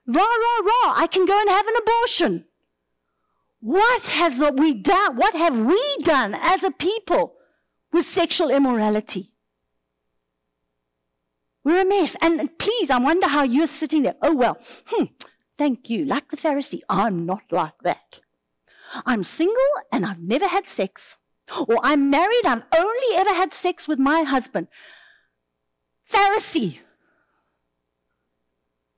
rah, 0.08 0.22
rah, 0.22 0.60
rah, 0.66 1.02
I 1.02 1.08
can 1.08 1.26
go 1.26 1.40
and 1.40 1.50
have 1.50 1.68
an 1.68 1.76
abortion. 1.82 2.46
What 3.66 4.04
has 4.04 4.40
we 4.60 4.76
done? 4.76 5.16
What 5.16 5.34
have 5.34 5.60
we 5.60 5.82
done 6.04 6.36
as 6.36 6.64
a 6.64 6.70
people 6.70 7.34
with 7.92 8.06
sexual 8.06 8.52
immorality? 8.52 9.32
We're 11.64 11.82
a 11.82 11.86
mess. 11.90 12.16
And 12.22 12.60
please, 12.60 12.92
I 12.92 13.00
wonder 13.00 13.28
how 13.28 13.42
you're 13.42 13.66
sitting 13.66 14.04
there. 14.04 14.18
Oh, 14.22 14.36
well, 14.36 14.60
hmm, 14.86 15.06
thank 15.58 15.90
you. 15.90 16.06
Like 16.06 16.30
the 16.30 16.38
Pharisee, 16.38 16.82
I'm 16.88 17.26
not 17.26 17.52
like 17.52 17.80
that. 17.82 18.20
I'm 19.04 19.24
single 19.24 19.74
and 19.92 20.06
I've 20.06 20.22
never 20.22 20.48
had 20.48 20.70
sex. 20.70 21.18
Or 21.68 21.80
I'm 21.82 22.12
married, 22.12 22.46
I've 22.46 22.66
only 22.78 23.16
ever 23.16 23.34
had 23.34 23.52
sex 23.52 23.88
with 23.88 23.98
my 23.98 24.22
husband. 24.22 24.68
Pharisee. 26.08 26.82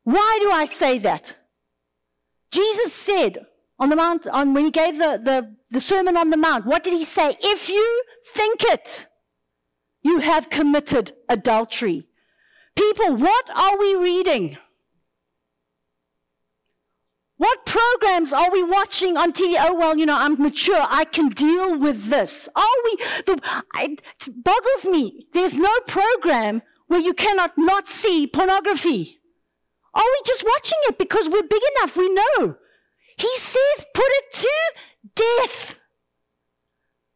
Why 0.03 0.39
do 0.41 0.51
I 0.51 0.65
say 0.65 0.97
that? 0.99 1.37
Jesus 2.51 2.91
said, 2.91 3.45
on 3.79 3.89
the 3.89 3.95
mount, 3.95 4.27
on 4.27 4.53
when 4.53 4.65
he 4.65 4.71
gave 4.71 4.97
the, 4.97 5.21
the, 5.23 5.55
the 5.69 5.79
Sermon 5.79 6.17
on 6.17 6.29
the 6.29 6.37
Mount, 6.37 6.65
what 6.65 6.83
did 6.83 6.93
he 6.93 7.03
say? 7.03 7.35
If 7.39 7.69
you 7.69 8.03
think 8.33 8.63
it, 8.63 9.07
you 10.01 10.19
have 10.19 10.49
committed 10.49 11.11
adultery. 11.29 12.07
People, 12.75 13.15
what 13.15 13.49
are 13.55 13.77
we 13.77 13.95
reading? 13.95 14.57
What 17.37 17.65
programs 17.65 18.33
are 18.33 18.51
we 18.51 18.63
watching 18.63 19.15
on 19.15 19.31
TV? 19.31 19.55
Oh, 19.59 19.75
well, 19.75 19.95
you 19.95 20.07
know, 20.07 20.17
I'm 20.17 20.41
mature. 20.41 20.83
I 20.89 21.05
can 21.05 21.29
deal 21.29 21.77
with 21.77 22.05
this. 22.05 22.49
Are 22.55 22.63
we? 22.83 22.95
The, 23.25 23.63
it 23.75 24.03
boggles 24.43 24.87
me. 24.87 25.27
There's 25.33 25.53
no 25.53 25.71
program 25.85 26.63
where 26.87 26.99
you 26.99 27.13
cannot 27.13 27.55
not 27.55 27.87
see 27.87 28.25
pornography. 28.25 29.19
Are 29.93 30.03
we 30.03 30.21
just 30.25 30.43
watching 30.43 30.79
it 30.89 30.97
because 30.97 31.29
we're 31.29 31.43
big 31.43 31.61
enough? 31.77 31.95
We 31.95 32.11
know. 32.11 32.55
He 33.17 33.35
says, 33.35 33.85
put 33.93 34.05
it 34.07 34.33
to 34.33 34.73
death. 35.15 35.79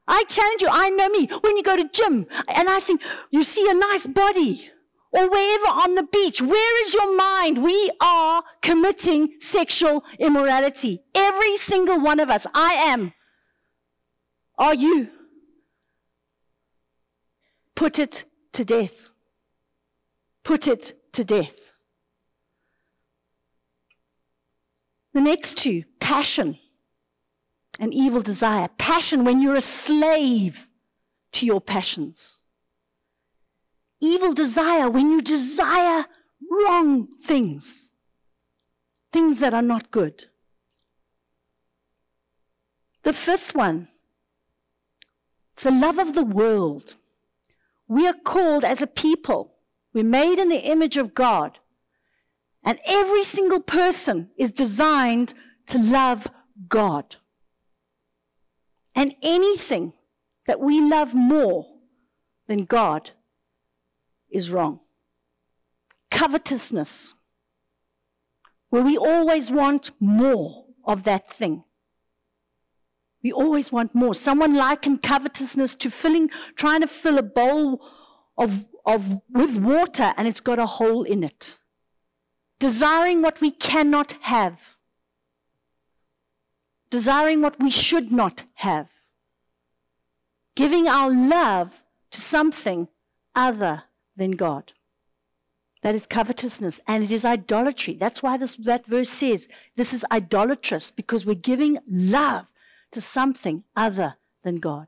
I 0.08 0.24
challenge 0.28 0.62
you, 0.62 0.68
I 0.70 0.90
know 0.90 1.10
me. 1.10 1.28
When 1.28 1.56
you 1.56 1.64
go 1.64 1.78
to 1.78 1.88
gym 1.88 2.26
and 2.48 2.70
I 2.70 2.80
think 2.80 3.02
you 3.30 3.44
see 3.44 3.70
a 3.70 3.74
nice 3.74 4.08
body 4.08 4.70
or 5.12 5.30
wherever 5.30 5.68
on 5.68 5.96
the 5.96 6.04
beach, 6.04 6.42
where 6.42 6.84
is 6.84 6.94
your 6.94 7.16
mind? 7.16 7.64
We 7.64 7.92
are 8.02 8.44
committing 8.62 9.36
sexual 9.40 10.04
immorality. 10.20 11.04
Every 11.14 11.56
single 11.58 12.00
one 12.00 12.20
of 12.20 12.30
us. 12.30 12.48
I 12.54 12.74
am. 12.74 13.14
Are 14.58 14.74
you? 14.74 15.10
Put 17.76 18.00
it 18.00 18.26
to 18.54 18.66
death. 18.66 19.08
Put 20.44 20.68
it 20.68 20.94
to 21.14 21.24
death. 21.24 21.71
The 25.14 25.22
next 25.22 25.58
two 25.58 25.84
passion 26.00 26.58
and 27.80 27.94
evil 27.94 28.22
desire. 28.22 28.70
Passion 28.78 29.24
when 29.24 29.42
you're 29.42 29.56
a 29.56 29.62
slave 29.62 30.68
to 31.34 31.46
your 31.46 31.62
passions. 31.62 32.40
Evil 34.02 34.34
desire 34.34 34.90
when 34.90 35.12
you 35.12 35.22
desire 35.22 36.06
wrong 36.50 37.08
things, 37.24 37.92
things 39.12 39.40
that 39.40 39.54
are 39.54 39.62
not 39.62 39.92
good. 39.92 40.26
The 43.04 43.14
fifth 43.14 43.56
one, 43.56 43.88
it's 45.54 45.64
the 45.64 45.72
love 45.72 46.00
of 46.00 46.14
the 46.14 46.24
world. 46.24 46.96
We 47.88 48.08
are 48.08 48.14
called 48.14 48.64
as 48.64 48.82
a 48.82 48.88
people, 48.88 49.56
we're 49.94 50.04
made 50.04 50.40
in 50.40 50.50
the 50.50 50.70
image 50.70 50.98
of 50.98 51.14
God 51.14 51.60
and 52.64 52.80
every 52.86 53.24
single 53.24 53.60
person 53.60 54.30
is 54.38 54.52
designed 54.52 55.34
to 55.68 55.80
love 55.80 56.28
God. 56.68 57.16
And 58.94 59.16
anything 59.22 59.94
that 60.46 60.60
we 60.60 60.82
love 60.82 61.16
more 61.16 61.66
than 62.48 62.66
God 62.66 63.12
is 64.30 64.52
wrong. 64.52 64.80
Covetousness, 66.12 67.14
where 68.70 68.84
we 68.84 68.98
always 68.98 69.50
want 69.50 69.92
more 70.00 70.66
of 70.84 71.04
that 71.04 71.32
thing. 71.32 71.64
We 73.24 73.32
always 73.32 73.72
want 73.72 73.96
more. 73.96 74.14
Someone 74.14 74.56
likened 74.56 75.04
covetousness 75.04 75.76
to 75.76 75.90
filling, 75.90 76.30
trying 76.56 76.82
to 76.82 76.88
fill 76.88 77.18
a 77.18 77.24
bowl 77.24 77.86
of, 78.38 78.68
of, 78.86 79.22
with 79.30 79.58
water 79.58 80.14
and 80.18 80.28
it's 80.28 80.40
got 80.40 80.60
a 80.60 80.66
hole 80.66 81.04
in 81.04 81.24
it 81.24 81.58
desiring 82.62 83.24
what 83.24 83.42
we 83.42 83.50
cannot 83.50 84.12
have, 84.22 84.78
desiring 86.92 87.42
what 87.42 87.60
we 87.60 87.72
should 87.72 88.12
not 88.12 88.44
have, 88.54 88.88
giving 90.56 90.88
our 90.88 91.12
love 91.12 91.82
to 92.12 92.22
something 92.22 92.88
other 93.34 93.84
than 94.16 94.32
God. 94.32 94.74
That 95.82 95.96
is 95.96 96.06
covetousness 96.06 96.80
and 96.88 97.04
it 97.04 97.12
is 97.12 97.26
idolatry. 97.26 97.96
That's 97.96 98.22
why 98.22 98.38
this, 98.38 98.56
that 98.58 98.86
verse 98.86 99.10
says 99.10 99.48
this 99.76 99.92
is 99.92 100.06
idolatrous 100.12 100.92
because 100.92 101.26
we're 101.26 101.34
giving 101.34 101.80
love 101.90 102.46
to 102.92 103.02
something 103.02 103.64
other 103.76 104.18
than 104.44 104.58
God. 104.58 104.86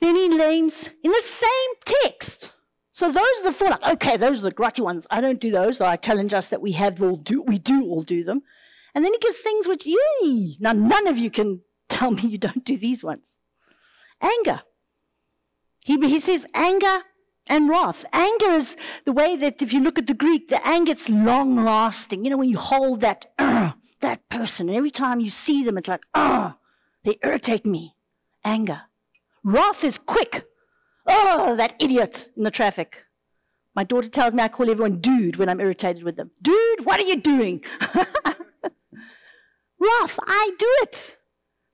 Then 0.00 0.16
he 0.16 0.28
names 0.28 0.90
in 1.02 1.10
the 1.10 1.22
same 1.24 1.70
text 1.86 2.52
so 2.98 3.12
those 3.12 3.28
are 3.38 3.44
the 3.44 3.52
four, 3.52 3.68
like, 3.68 3.86
okay, 3.92 4.16
those 4.16 4.40
are 4.40 4.50
the 4.50 4.50
grutty 4.50 4.82
ones. 4.82 5.06
I 5.08 5.20
don't 5.20 5.38
do 5.38 5.52
those, 5.52 5.78
though 5.78 5.84
I 5.84 5.94
challenge 5.94 6.34
us 6.34 6.48
that 6.48 6.60
we 6.60 6.72
have 6.72 7.00
all 7.00 7.14
do, 7.14 7.42
we 7.42 7.56
do 7.56 7.84
all 7.84 8.02
do 8.02 8.24
them. 8.24 8.42
And 8.92 9.04
then 9.04 9.12
he 9.12 9.20
gives 9.20 9.38
things 9.38 9.68
which, 9.68 9.86
yee, 9.86 10.56
now 10.58 10.72
none 10.72 11.06
of 11.06 11.16
you 11.16 11.30
can 11.30 11.60
tell 11.88 12.10
me 12.10 12.22
you 12.22 12.38
don't 12.38 12.64
do 12.64 12.76
these 12.76 13.04
ones. 13.04 13.22
Anger. 14.20 14.62
He, 15.84 15.96
he 16.08 16.18
says 16.18 16.44
anger 16.54 17.02
and 17.46 17.68
wrath. 17.68 18.04
Anger 18.12 18.50
is 18.50 18.76
the 19.04 19.12
way 19.12 19.36
that 19.36 19.62
if 19.62 19.72
you 19.72 19.78
look 19.78 20.00
at 20.00 20.08
the 20.08 20.12
Greek, 20.12 20.48
the 20.48 20.66
anger 20.66 20.90
it's 20.90 21.08
long 21.08 21.64
lasting. 21.64 22.24
You 22.24 22.32
know, 22.32 22.38
when 22.38 22.50
you 22.50 22.58
hold 22.58 23.00
that, 23.02 23.26
uh, 23.38 23.74
that 24.00 24.28
person, 24.28 24.68
and 24.68 24.76
every 24.76 24.90
time 24.90 25.20
you 25.20 25.30
see 25.30 25.62
them, 25.62 25.78
it's 25.78 25.88
like, 25.88 26.04
ah, 26.16 26.48
uh, 26.48 26.52
they 27.04 27.16
irritate 27.22 27.64
me. 27.64 27.94
Anger. 28.44 28.82
Wrath 29.44 29.84
is 29.84 29.98
quick. 29.98 30.47
Oh, 31.08 31.56
that 31.56 31.74
idiot 31.80 32.28
in 32.36 32.44
the 32.44 32.50
traffic. 32.50 33.04
My 33.74 33.84
daughter 33.84 34.08
tells 34.08 34.34
me 34.34 34.42
I 34.42 34.48
call 34.48 34.70
everyone 34.70 35.00
dude 35.00 35.36
when 35.36 35.48
I'm 35.48 35.60
irritated 35.60 36.02
with 36.02 36.16
them. 36.16 36.30
Dude, 36.42 36.84
what 36.84 37.00
are 37.00 37.04
you 37.04 37.16
doing? 37.16 37.64
Rough, 39.78 40.18
I 40.26 40.50
do 40.58 40.72
it. 40.82 41.16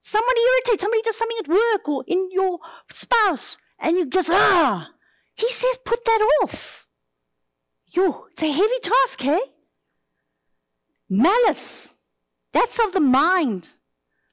Somebody 0.01 0.41
irritates, 0.41 0.83
somebody 0.83 1.03
does 1.03 1.17
something 1.17 1.39
at 1.41 1.49
work 1.49 1.89
or 1.89 2.05
in 2.07 2.29
your 2.31 2.59
spouse, 2.91 3.57
and 3.79 3.97
you 3.97 4.07
just, 4.07 4.29
ah. 4.31 4.91
He 5.35 5.51
says, 5.51 5.79
put 5.85 6.05
that 6.05 6.29
off. 6.43 6.87
Yo, 7.87 8.27
it's 8.31 8.43
a 8.43 8.53
heavy 8.53 8.79
task, 8.83 9.23
hey? 9.23 9.41
Malice. 11.09 11.93
That's 12.53 12.79
of 12.79 12.93
the 12.93 13.01
mind. 13.01 13.73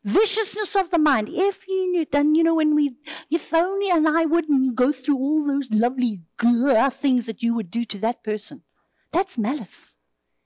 Viciousness 0.03 0.75
of 0.75 0.89
the 0.89 0.97
mind. 0.97 1.29
If 1.29 1.67
you 1.67 1.91
knew, 1.91 2.05
then 2.11 2.33
you 2.33 2.43
know 2.43 2.55
when 2.55 2.73
we, 2.75 2.95
if 3.29 3.53
only 3.53 3.89
and 3.89 4.07
I 4.07 4.25
wouldn't, 4.25 4.75
go 4.75 4.91
through 4.91 5.17
all 5.17 5.45
those 5.45 5.69
lovely 5.71 6.21
things 6.39 7.27
that 7.27 7.43
you 7.43 7.53
would 7.53 7.69
do 7.69 7.85
to 7.85 7.97
that 7.99 8.23
person. 8.23 8.63
That's 9.11 9.37
malice. 9.37 9.95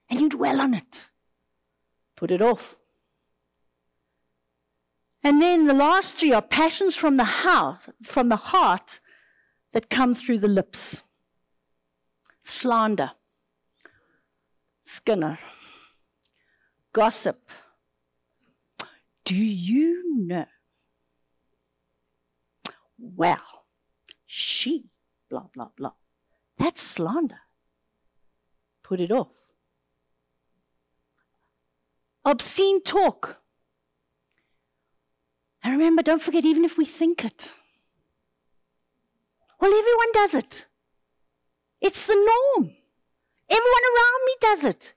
And 0.09 0.19
you 0.19 0.29
dwell 0.29 0.59
on 0.59 0.73
it. 0.73 1.09
Put 2.15 2.31
it 2.31 2.41
off. 2.41 2.77
And 5.23 5.41
then 5.41 5.65
the 5.65 5.73
last 5.73 6.17
three 6.17 6.33
are 6.33 6.41
passions 6.41 6.95
from 6.95 7.17
the 7.17 7.23
house, 7.23 7.89
from 8.03 8.29
the 8.29 8.35
heart 8.35 8.99
that 9.71 9.89
come 9.89 10.13
through 10.13 10.39
the 10.39 10.47
lips. 10.47 11.01
Slander, 12.43 13.11
skinner, 14.83 15.39
gossip. 16.93 17.49
Do 19.25 19.35
you 19.35 20.03
know? 20.27 20.45
Well, 22.97 23.65
she, 24.25 24.85
blah, 25.29 25.47
blah, 25.53 25.69
blah. 25.75 25.93
That's 26.57 26.81
slander. 26.83 27.39
Put 28.83 29.01
it 29.01 29.11
off. 29.11 29.51
Obscene 32.23 32.81
talk. 32.83 33.41
And 35.63 35.73
remember, 35.73 36.03
don't 36.03 36.21
forget, 36.21 36.45
even 36.45 36.63
if 36.63 36.77
we 36.77 36.85
think 36.85 37.25
it, 37.25 37.51
well, 39.59 39.73
everyone 39.73 40.11
does 40.13 40.35
it. 40.35 40.65
It's 41.81 42.05
the 42.05 42.13
norm. 42.13 42.71
Everyone 43.49 43.83
around 43.95 44.25
me 44.25 44.35
does 44.39 44.63
it. 44.63 44.93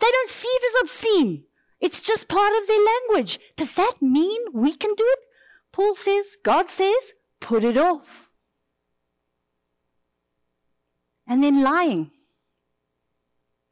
They 0.00 0.10
don't 0.10 0.28
see 0.28 0.48
it 0.48 0.62
as 0.64 0.82
obscene. 0.82 1.44
It's 1.80 2.00
just 2.00 2.28
part 2.28 2.52
of 2.60 2.66
their 2.66 2.84
language. 2.84 3.38
Does 3.56 3.74
that 3.74 3.94
mean 4.00 4.40
we 4.52 4.74
can 4.74 4.94
do 4.94 5.04
it? 5.06 5.18
Paul 5.72 5.94
says, 5.94 6.36
God 6.42 6.70
says, 6.70 7.14
put 7.40 7.64
it 7.64 7.76
off. 7.76 8.30
And 11.26 11.42
then 11.42 11.62
lying. 11.62 12.10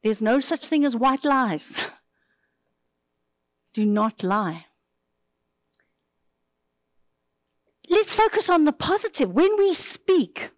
There's 0.03 0.21
no 0.21 0.39
such 0.39 0.67
thing 0.67 0.85
as 0.85 0.95
white 0.95 1.25
lies. 1.25 1.89
do 3.73 3.85
not 3.85 4.23
lie. 4.23 4.65
let's 7.89 8.13
focus 8.13 8.49
on 8.49 8.65
the 8.65 8.71
positive. 8.71 9.31
When 9.31 9.57
we 9.57 9.73
speak, 9.73 10.51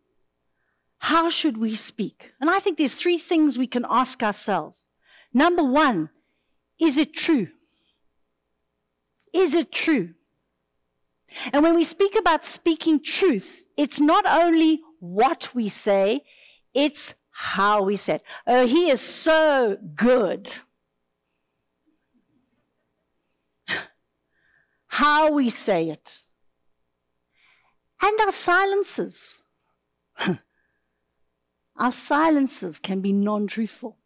how 0.99 1.29
should 1.29 1.57
we 1.57 1.75
speak? 1.75 2.33
And 2.39 2.49
I 2.49 2.59
think 2.59 2.77
there's 2.77 2.93
three 2.93 3.17
things 3.17 3.57
we 3.57 3.67
can 3.67 3.85
ask 3.89 4.21
ourselves. 4.21 4.85
Number 5.33 5.63
one, 5.63 6.09
is 6.79 6.97
it 6.97 7.13
true? 7.13 7.47
Is 9.34 9.55
it 9.55 9.71
true? 9.71 10.13
And 11.53 11.63
when 11.63 11.75
we 11.75 11.84
speak 11.84 12.15
about 12.17 12.43
speaking 12.43 13.01
truth, 13.01 13.65
it's 13.77 14.01
not 14.01 14.25
only 14.27 14.81
what 14.99 15.49
we 15.55 15.69
say, 15.69 16.21
it's 16.73 17.15
how 17.29 17.84
we 17.84 17.95
say 17.95 18.15
it. 18.15 18.23
Oh, 18.45 18.67
he 18.67 18.89
is 18.89 18.99
so 18.99 19.77
good. 19.95 20.53
how 24.88 25.31
we 25.31 25.49
say 25.49 25.89
it 25.89 26.23
and 28.01 28.19
our 28.21 28.31
silences. 28.31 29.43
our 31.77 31.91
silences 31.91 32.79
can 32.79 33.01
be 33.01 33.13
non 33.13 33.47
truthful. 33.47 33.97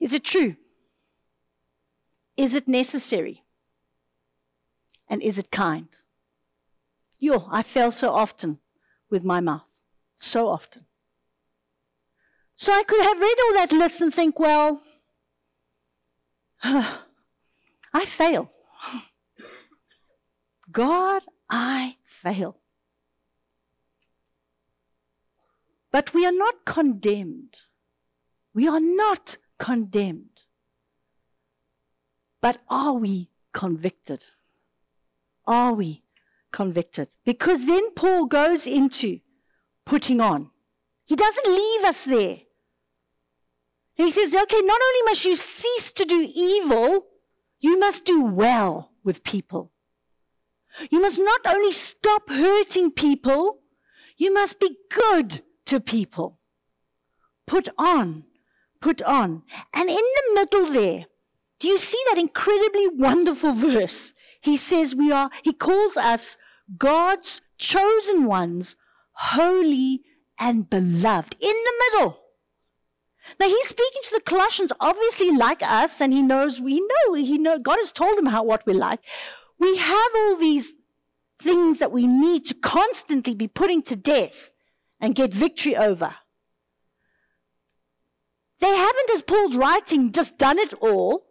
Is 0.00 0.14
it 0.14 0.24
true? 0.24 0.56
Is 2.36 2.54
it 2.54 2.66
necessary? 2.66 3.44
And 5.08 5.22
is 5.22 5.38
it 5.38 5.50
kind? 5.50 5.88
Yo, 7.18 7.46
I 7.50 7.62
fail 7.62 7.92
so 7.92 8.14
often 8.14 8.58
with 9.10 9.24
my 9.24 9.40
mouth. 9.40 9.64
So 10.16 10.48
often. 10.48 10.86
So 12.56 12.72
I 12.72 12.82
could 12.82 13.02
have 13.02 13.20
read 13.20 13.36
all 13.44 13.54
that 13.54 13.72
list 13.72 14.00
and 14.00 14.12
think, 14.12 14.38
well, 14.38 14.82
I 16.62 18.04
fail. 18.04 18.50
God, 20.72 21.22
I 21.48 21.96
fail. 22.04 22.56
But 25.90 26.14
we 26.14 26.24
are 26.24 26.32
not 26.32 26.64
condemned. 26.64 27.56
We 28.54 28.68
are 28.68 28.80
not 28.80 29.36
condemned. 29.60 30.42
But 32.40 32.58
are 32.68 32.94
we 32.94 33.30
convicted? 33.52 34.24
Are 35.46 35.72
we 35.72 36.02
convicted? 36.50 37.08
Because 37.24 37.66
then 37.66 37.94
Paul 37.94 38.26
goes 38.26 38.66
into 38.66 39.20
putting 39.84 40.20
on. 40.20 40.50
He 41.04 41.14
doesn't 41.14 41.46
leave 41.46 41.84
us 41.84 42.04
there. 42.04 42.38
He 43.94 44.10
says, 44.10 44.34
okay, 44.34 44.60
not 44.62 44.80
only 44.82 45.02
must 45.04 45.24
you 45.24 45.36
cease 45.36 45.92
to 45.92 46.04
do 46.04 46.26
evil, 46.34 47.06
you 47.60 47.78
must 47.78 48.04
do 48.04 48.24
well 48.24 48.92
with 49.04 49.22
people. 49.22 49.72
You 50.90 51.02
must 51.02 51.18
not 51.18 51.40
only 51.46 51.72
stop 51.72 52.30
hurting 52.30 52.92
people, 52.92 53.58
you 54.16 54.32
must 54.32 54.58
be 54.58 54.76
good 54.88 55.42
to 55.66 55.80
people. 55.80 56.38
Put 57.46 57.68
on, 57.76 58.24
put 58.80 59.02
on. 59.02 59.42
And 59.74 59.88
in 59.88 59.96
the 59.96 60.34
middle 60.34 60.72
there, 60.72 61.06
do 61.58 61.68
you 61.68 61.78
see 61.78 62.02
that 62.08 62.18
incredibly 62.18 62.88
wonderful 62.88 63.52
verse? 63.52 64.14
He 64.40 64.56
says 64.56 64.94
we 64.94 65.12
are, 65.12 65.30
he 65.42 65.52
calls 65.52 65.96
us 65.96 66.36
God's 66.78 67.42
chosen 67.58 68.24
ones, 68.24 68.76
holy 69.12 70.02
and 70.38 70.68
beloved. 70.68 71.36
In 71.40 71.48
the 71.48 71.72
middle. 71.92 72.18
Now 73.38 73.46
he's 73.46 73.68
speaking 73.68 74.00
to 74.04 74.14
the 74.14 74.22
Colossians, 74.22 74.72
obviously 74.80 75.30
like 75.30 75.62
us, 75.62 76.00
and 76.00 76.12
he 76.12 76.22
knows 76.22 76.60
we 76.60 76.80
know 76.80 77.14
he 77.14 77.38
know 77.38 77.58
God 77.58 77.76
has 77.76 77.92
told 77.92 78.18
him 78.18 78.26
how 78.26 78.42
what 78.42 78.66
we're 78.66 78.74
like. 78.74 79.00
We 79.58 79.76
have 79.76 80.10
all 80.16 80.36
these 80.36 80.74
things 81.40 81.78
that 81.78 81.92
we 81.92 82.06
need 82.06 82.46
to 82.46 82.54
constantly 82.54 83.34
be 83.34 83.46
putting 83.46 83.82
to 83.82 83.96
death 83.96 84.50
and 85.00 85.14
get 85.14 85.32
victory 85.32 85.76
over. 85.76 86.14
They 88.60 88.74
haven't, 88.74 89.10
as 89.12 89.22
Paul's 89.22 89.56
writing, 89.56 90.12
just 90.12 90.38
done 90.38 90.58
it 90.58 90.74
all. 90.74 91.26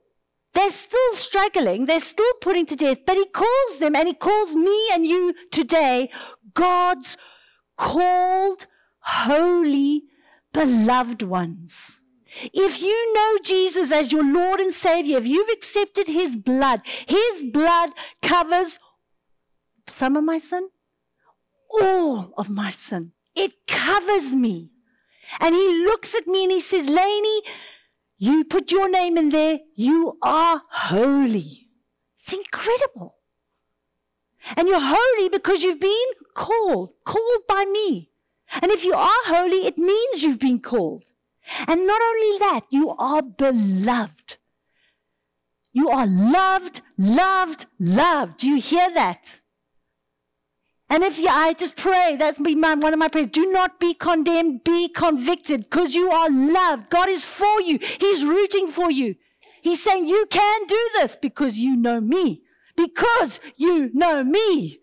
They're 0.53 0.71
still 0.71 1.15
struggling. 1.15 1.85
They're 1.85 1.99
still 1.99 2.33
putting 2.41 2.65
to 2.67 2.75
death. 2.75 2.99
But 3.05 3.17
he 3.17 3.25
calls 3.25 3.79
them, 3.79 3.95
and 3.95 4.07
he 4.07 4.13
calls 4.13 4.55
me 4.55 4.89
and 4.93 5.05
you 5.05 5.35
today, 5.51 6.09
God's 6.53 7.17
called, 7.77 8.67
holy, 9.01 10.03
beloved 10.53 11.21
ones. 11.21 11.99
If 12.53 12.81
you 12.81 13.13
know 13.13 13.37
Jesus 13.43 13.91
as 13.91 14.11
your 14.11 14.23
Lord 14.23 14.59
and 14.59 14.73
Savior, 14.73 15.17
if 15.17 15.27
you've 15.27 15.49
accepted 15.49 16.07
His 16.07 16.35
blood, 16.35 16.81
His 17.07 17.43
blood 17.51 17.89
covers 18.21 18.79
some 19.87 20.15
of 20.15 20.23
my 20.23 20.37
sin, 20.37 20.69
all 21.81 22.33
of 22.37 22.49
my 22.49 22.71
sin. 22.71 23.13
It 23.35 23.53
covers 23.67 24.35
me. 24.35 24.69
And 25.39 25.55
He 25.55 25.85
looks 25.85 26.15
at 26.15 26.27
me 26.27 26.43
and 26.43 26.51
He 26.51 26.59
says, 26.59 26.87
Lainey, 26.89 27.41
you 28.17 28.43
put 28.43 28.71
your 28.71 28.89
name 28.89 29.17
in 29.17 29.29
there, 29.29 29.59
you 29.75 30.17
are 30.21 30.61
holy. 30.69 31.69
It's 32.19 32.33
incredible. 32.33 33.15
And 34.55 34.67
you're 34.67 34.79
holy 34.81 35.29
because 35.29 35.63
you've 35.63 35.79
been 35.79 36.09
called, 36.33 36.91
called 37.05 37.41
by 37.47 37.65
me. 37.65 38.11
And 38.61 38.71
if 38.71 38.83
you 38.83 38.93
are 38.93 39.23
holy, 39.25 39.67
it 39.67 39.77
means 39.77 40.23
you've 40.23 40.39
been 40.39 40.59
called. 40.59 41.05
And 41.67 41.87
not 41.87 42.01
only 42.01 42.39
that, 42.39 42.61
you 42.69 42.91
are 42.91 43.21
beloved. 43.21 44.37
You 45.71 45.89
are 45.89 46.07
loved, 46.07 46.81
loved, 46.97 47.65
loved. 47.79 48.37
Do 48.37 48.49
you 48.49 48.59
hear 48.59 48.91
that? 48.93 49.41
And 50.89 51.03
if 51.03 51.19
you, 51.19 51.27
I 51.27 51.53
just 51.53 51.75
pray, 51.75 52.15
that's 52.17 52.41
be 52.41 52.55
my, 52.55 52.73
one 52.73 52.93
of 52.93 52.99
my 52.99 53.09
prayers. 53.09 53.27
Do 53.27 53.51
not 53.51 53.79
be 53.79 53.93
condemned, 53.93 54.63
be 54.63 54.89
convicted, 54.89 55.69
because 55.69 55.93
you 55.93 56.11
are 56.11 56.29
loved. 56.29 56.89
God 56.89 57.09
is 57.09 57.25
for 57.25 57.61
you. 57.61 57.77
He's 57.79 58.25
rooting 58.25 58.67
for 58.67 58.89
you. 58.89 59.15
He's 59.61 59.83
saying 59.83 60.07
you 60.07 60.25
can 60.29 60.65
do 60.65 60.89
this 60.95 61.15
because 61.15 61.57
you 61.57 61.75
know 61.75 62.01
me. 62.01 62.41
Because 62.75 63.39
you 63.55 63.91
know 63.93 64.23
me. 64.23 64.79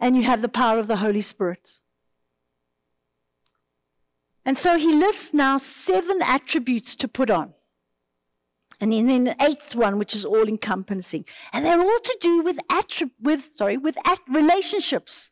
And 0.00 0.16
you 0.16 0.22
have 0.22 0.42
the 0.42 0.48
power 0.48 0.78
of 0.78 0.88
the 0.88 0.96
Holy 0.96 1.20
Spirit. 1.20 1.74
And 4.44 4.58
so 4.58 4.78
he 4.78 4.92
lists 4.92 5.32
now 5.32 5.58
seven 5.58 6.20
attributes 6.22 6.96
to 6.96 7.06
put 7.06 7.30
on. 7.30 7.52
And 8.80 8.92
then, 8.92 9.24
the 9.24 9.36
eighth 9.42 9.76
one, 9.76 9.98
which 9.98 10.14
is 10.14 10.24
all 10.24 10.48
encompassing. 10.48 11.26
And 11.52 11.66
they're 11.66 11.80
all 11.80 12.00
to 12.00 12.18
do 12.20 12.42
with, 12.42 12.56
attrib- 12.68 13.10
with, 13.20 13.50
sorry, 13.54 13.76
with 13.76 13.98
at- 14.06 14.20
relationships. 14.26 15.30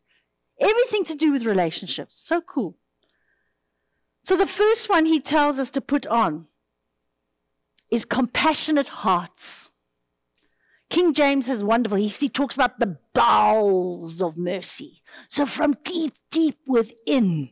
Everything 0.61 1.05
to 1.05 1.15
do 1.15 1.33
with 1.33 1.47
relationships. 1.47 2.21
So 2.21 2.43
cool. 2.43 2.77
So 4.25 4.37
the 4.37 4.47
first 4.47 4.91
one 4.91 5.07
he 5.07 5.21
tells 5.21 5.59
us 5.59 5.71
to 5.71 5.81
put 5.81 6.07
on 6.07 6.47
is 7.91 8.05
compassionate 8.05 8.89
hearts. 8.89 9.71
King 10.91 11.15
James 11.15 11.49
is 11.49 11.65
wonderful. 11.65 11.97
He, 11.97 12.09
he 12.09 12.29
talks 12.29 12.55
about 12.55 12.79
the 12.79 12.99
bowels 13.15 14.21
of 14.21 14.37
mercy. 14.37 15.03
So 15.29 15.47
from 15.47 15.75
deep, 15.85 16.15
deep 16.31 16.59
within, 16.67 17.51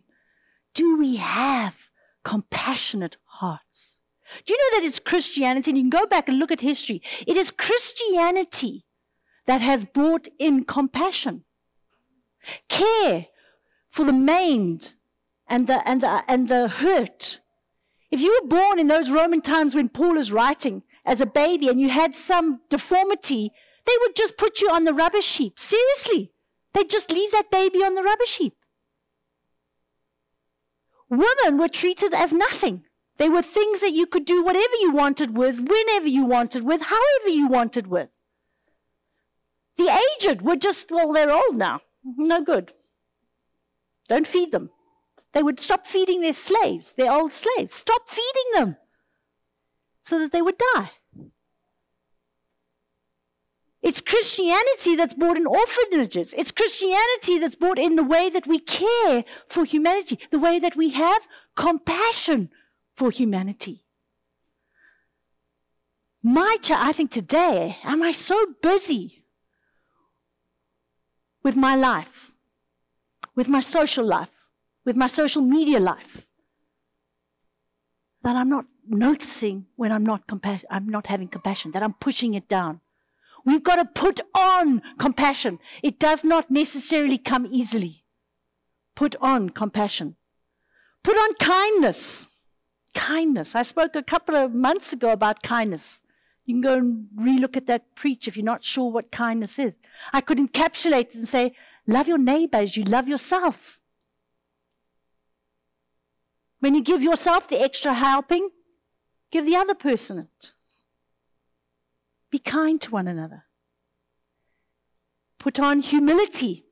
do 0.75 0.99
we 0.99 1.17
have 1.17 1.89
compassionate 2.25 3.17
hearts? 3.25 3.96
Do 4.45 4.53
you 4.53 4.59
know 4.59 4.79
that 4.79 4.87
it's 4.87 4.99
Christianity? 4.99 5.71
And 5.71 5.79
you 5.79 5.85
can 5.85 5.91
go 5.91 6.07
back 6.07 6.29
and 6.29 6.39
look 6.39 6.51
at 6.51 6.61
history. 6.61 7.03
It 7.27 7.37
is 7.37 7.51
Christianity 7.51 8.85
that 9.47 9.61
has 9.61 9.85
brought 9.85 10.29
in 10.39 10.65
compassion, 10.65 11.45
care 12.69 13.27
for 13.89 14.05
the 14.05 14.13
maimed 14.13 14.95
and 15.49 15.67
the, 15.67 15.87
and 15.89 16.01
the, 16.01 16.25
and 16.29 16.49
the 16.49 16.69
hurt. 16.69 17.41
If 18.11 18.21
you 18.21 18.39
were 18.41 18.49
born 18.49 18.79
in 18.79 18.89
those 18.89 19.11
Roman 19.11 19.41
times 19.41 19.75
when 19.75 19.89
Paul 19.89 20.17
is 20.17 20.33
writing 20.33 20.83
as 21.05 21.21
a 21.21 21.27
baby 21.27 21.69
and 21.69 21.81
you 21.81 21.89
had 21.89 22.15
some 22.17 22.61
deformity, 22.69 23.53
they 23.85 23.93
would 24.01 24.17
just 24.17 24.37
put 24.37 24.61
you 24.61 24.71
on 24.71 24.85
the 24.85 24.95
rubbish 24.95 25.37
heap. 25.37 25.59
Seriously. 25.59 26.33
They'd 26.75 26.91
just 26.91 27.11
leave 27.11 27.31
that 27.31 27.51
baby 27.51 27.79
on 27.79 27.95
the 27.95 28.03
rubbish 28.03 28.37
heap. 28.37 28.55
Women 31.09 31.59
were 31.59 31.69
treated 31.69 32.13
as 32.13 32.33
nothing. 32.33 32.85
They 33.19 33.29
were 33.29 33.43
things 33.43 33.81
that 33.81 33.95
you 33.95 34.07
could 34.07 34.25
do 34.25 34.45
whatever 34.45 34.75
you 34.81 34.93
wanted 34.93 35.37
with, 35.37 35.61
whenever 35.61 36.09
you 36.09 36.25
wanted 36.25 36.65
with, 36.65 36.83
however 36.83 37.29
you 37.29 37.49
wanted 37.49 37.87
with. 37.87 38.11
The 39.77 39.99
aged 40.21 40.43
were 40.43 40.57
just, 40.57 40.91
well, 40.91 41.13
they're 41.13 41.33
old 41.33 41.57
now. 41.57 41.81
No 42.05 42.43
good. 42.43 42.73
Don't 44.09 44.27
feed 44.27 44.53
them. 44.53 44.71
They 45.33 45.43
would 45.43 45.61
stop 45.61 45.87
feeding 45.87 46.21
their 46.21 46.33
slaves, 46.33 46.93
their 46.93 47.13
old 47.13 47.33
slaves. 47.33 47.75
Stop 47.75 48.09
feeding 48.09 48.53
them 48.55 48.77
so 50.03 50.19
that 50.19 50.33
they 50.33 50.43
would 50.43 50.59
die. 50.75 50.91
It's 53.83 54.01
Christianity 54.01 54.97
that's 54.97 55.15
brought 55.15 55.37
in 55.37 55.47
orphanages. 55.47 56.33
It's 56.33 56.51
Christianity 56.51 57.39
that's 57.39 57.55
brought 57.55 57.79
in 57.79 57.97
the 57.97 58.03
way 58.03 58.31
that 58.31 58.47
we 58.47 58.59
care 58.59 59.25
for 59.49 59.65
humanity, 59.65 60.19
the 60.31 60.39
way 60.39 60.59
that 60.59 60.75
we 60.75 60.91
have 60.91 61.27
compassion 61.55 62.51
for 62.97 63.11
humanity. 63.11 63.85
My 66.23 66.57
child, 66.61 66.89
I 66.89 66.93
think 66.93 67.11
today, 67.11 67.77
am 67.85 68.03
I 68.03 68.13
so 68.13 68.55
busy 68.63 69.23
with 71.45 71.57
my 71.57 71.77
life, 71.77 72.33
with 73.37 73.49
my 73.49 73.61
social 73.61 74.05
life, 74.05 74.49
with 74.85 74.97
my 74.97 75.07
social 75.07 75.43
media 75.43 75.79
life, 75.79 76.27
that 78.23 78.35
I'm 78.35 78.49
not 78.49 78.65
noticing 78.89 79.67
when 79.77 79.93
I'm 79.93 80.05
not 80.05 80.27
compassion, 80.27 80.67
I'm 80.71 80.89
not 80.89 81.07
having 81.07 81.29
compassion, 81.29 81.71
that 81.73 81.83
I'm 81.83 81.95
pushing 81.95 82.35
it 82.35 82.49
down. 82.49 82.81
We've 83.45 83.63
got 83.63 83.77
to 83.77 83.85
put 83.85 84.19
on 84.35 84.83
compassion. 84.99 85.61
It 85.85 86.01
does 86.01 86.25
not 86.25 86.51
necessarily 86.51 87.19
come 87.19 87.47
easily. 87.49 88.03
Put 88.97 89.15
on 89.21 89.51
compassion. 89.51 90.17
Put 91.05 91.15
on 91.17 91.35
kindness. 91.35 92.27
Kindness. 92.97 93.55
I 93.55 93.63
spoke 93.63 93.95
a 93.95 94.03
couple 94.03 94.35
of 94.35 94.55
months 94.55 94.93
ago 94.93 95.11
about 95.11 95.43
kindness. 95.43 96.01
You 96.47 96.55
can 96.55 96.63
go 96.63 96.75
and 96.75 97.09
relook 97.15 97.57
at 97.57 97.67
that 97.67 97.95
preach 97.95 98.27
if 98.27 98.37
you're 98.37 98.45
not 98.45 98.65
sure 98.65 98.91
what 98.91 99.13
kindness 99.13 99.59
is. 99.59 99.75
I 100.15 100.23
could 100.23 100.39
encapsulate 100.39 101.11
it 101.11 101.15
and 101.15 101.29
say, 101.29 101.53
love 101.87 102.09
your 102.09 102.19
neighbor 102.19 102.57
as 102.57 102.75
you 102.77 102.85
love 102.85 103.07
yourself. 103.07 103.81
When 106.61 106.75
you 106.75 106.83
give 106.83 107.03
yourself 107.03 107.49
the 107.49 107.61
extra 107.61 107.93
helping, 107.93 108.49
give 109.31 109.45
the 109.45 109.57
other 109.57 109.75
person 109.75 110.19
it. 110.19 110.53
Be 112.31 112.39
kind 112.39 112.81
to 112.81 112.91
one 112.91 113.09
another. 113.09 113.45
Put 115.39 115.61
on 115.61 115.81
humility. 115.81 116.65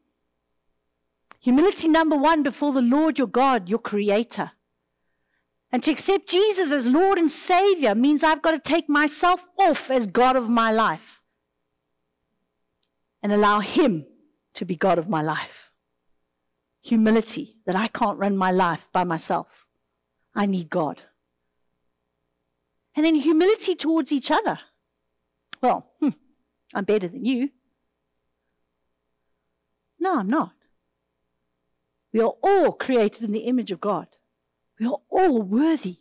Humility 1.40 1.86
number 1.86 2.16
one 2.16 2.42
before 2.42 2.72
the 2.72 2.80
Lord 2.80 3.18
your 3.18 3.28
God, 3.28 3.68
your 3.68 3.78
creator. 3.78 4.52
And 5.74 5.82
to 5.82 5.90
accept 5.90 6.28
Jesus 6.28 6.70
as 6.70 6.88
Lord 6.88 7.18
and 7.18 7.28
Savior 7.28 7.96
means 7.96 8.22
I've 8.22 8.42
got 8.42 8.52
to 8.52 8.60
take 8.60 8.88
myself 8.88 9.44
off 9.58 9.90
as 9.90 10.06
God 10.06 10.36
of 10.36 10.48
my 10.48 10.70
life 10.70 11.20
and 13.24 13.32
allow 13.32 13.58
Him 13.58 14.06
to 14.52 14.64
be 14.64 14.76
God 14.76 14.98
of 14.98 15.08
my 15.08 15.20
life. 15.20 15.72
Humility 16.82 17.56
that 17.66 17.74
I 17.74 17.88
can't 17.88 18.20
run 18.20 18.36
my 18.36 18.52
life 18.52 18.88
by 18.92 19.02
myself. 19.02 19.66
I 20.32 20.46
need 20.46 20.70
God. 20.70 21.02
And 22.94 23.04
then 23.04 23.16
humility 23.16 23.74
towards 23.74 24.12
each 24.12 24.30
other. 24.30 24.60
Well, 25.60 25.90
hmm, 25.98 26.10
I'm 26.72 26.84
better 26.84 27.08
than 27.08 27.24
you. 27.24 27.50
No, 29.98 30.20
I'm 30.20 30.30
not. 30.30 30.52
We 32.12 32.20
are 32.20 32.34
all 32.44 32.70
created 32.70 33.24
in 33.24 33.32
the 33.32 33.40
image 33.40 33.72
of 33.72 33.80
God. 33.80 34.06
We 34.78 34.86
are 34.86 34.98
all 35.08 35.42
worthy 35.42 35.98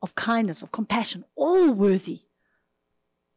of 0.00 0.14
kindness, 0.14 0.62
of 0.62 0.72
compassion, 0.72 1.24
all 1.34 1.70
worthy. 1.70 2.22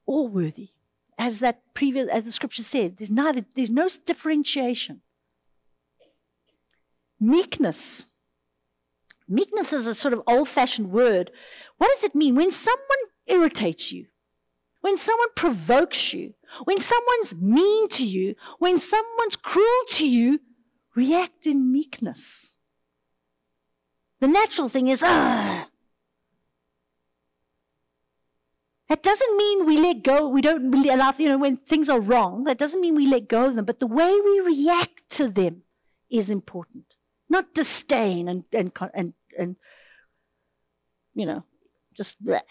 All 0.05 0.27
worthy. 0.27 0.69
As 1.17 1.39
that 1.39 1.61
previous 1.73 2.09
as 2.09 2.25
the 2.25 2.31
scripture 2.31 2.63
said, 2.63 2.97
there's 2.97 3.11
neither 3.11 3.45
there's 3.55 3.71
no 3.71 3.87
differentiation. 4.05 5.01
Meekness. 7.19 8.05
Meekness 9.27 9.73
is 9.73 9.87
a 9.87 9.95
sort 9.95 10.13
of 10.13 10.21
old-fashioned 10.27 10.91
word. 10.91 11.31
What 11.77 11.89
does 11.95 12.03
it 12.03 12.13
mean? 12.13 12.35
When 12.35 12.51
someone 12.51 12.83
irritates 13.25 13.91
you, 13.91 14.07
when 14.81 14.97
someone 14.97 15.29
provokes 15.35 16.13
you, 16.13 16.35
when 16.65 16.79
someone's 16.79 17.33
mean 17.35 17.87
to 17.89 18.05
you, 18.05 18.35
when 18.59 18.77
someone's 18.77 19.35
cruel 19.35 19.81
to 19.91 20.07
you, 20.07 20.41
react 20.95 21.47
in 21.47 21.71
meekness. 21.71 22.53
The 24.25 24.31
natural 24.31 24.69
thing 24.69 24.87
is, 24.87 25.03
ah. 25.05 25.67
That 28.89 29.03
doesn't 29.03 29.37
mean 29.37 29.67
we 29.67 29.77
let 29.77 30.01
go, 30.01 30.27
we 30.27 30.41
don't 30.41 30.73
allow, 30.73 31.13
you 31.19 31.29
know, 31.29 31.37
when 31.37 31.57
things 31.57 31.89
are 31.89 31.99
wrong, 31.99 32.45
that 32.45 32.57
doesn't 32.57 32.81
mean 32.81 32.95
we 32.95 33.05
let 33.05 33.27
go 33.27 33.45
of 33.45 33.53
them, 33.53 33.65
but 33.65 33.79
the 33.79 33.85
way 33.85 34.19
we 34.19 34.39
react 34.39 35.07
to 35.11 35.27
them 35.27 35.61
is 36.09 36.31
important. 36.31 36.95
Not 37.29 37.53
disdain 37.53 38.27
and, 38.27 38.45
and, 38.51 38.71
and, 38.95 39.13
and 39.37 39.57
you 41.13 41.27
know, 41.27 41.43
just 41.93 42.17
bleh. 42.23 42.41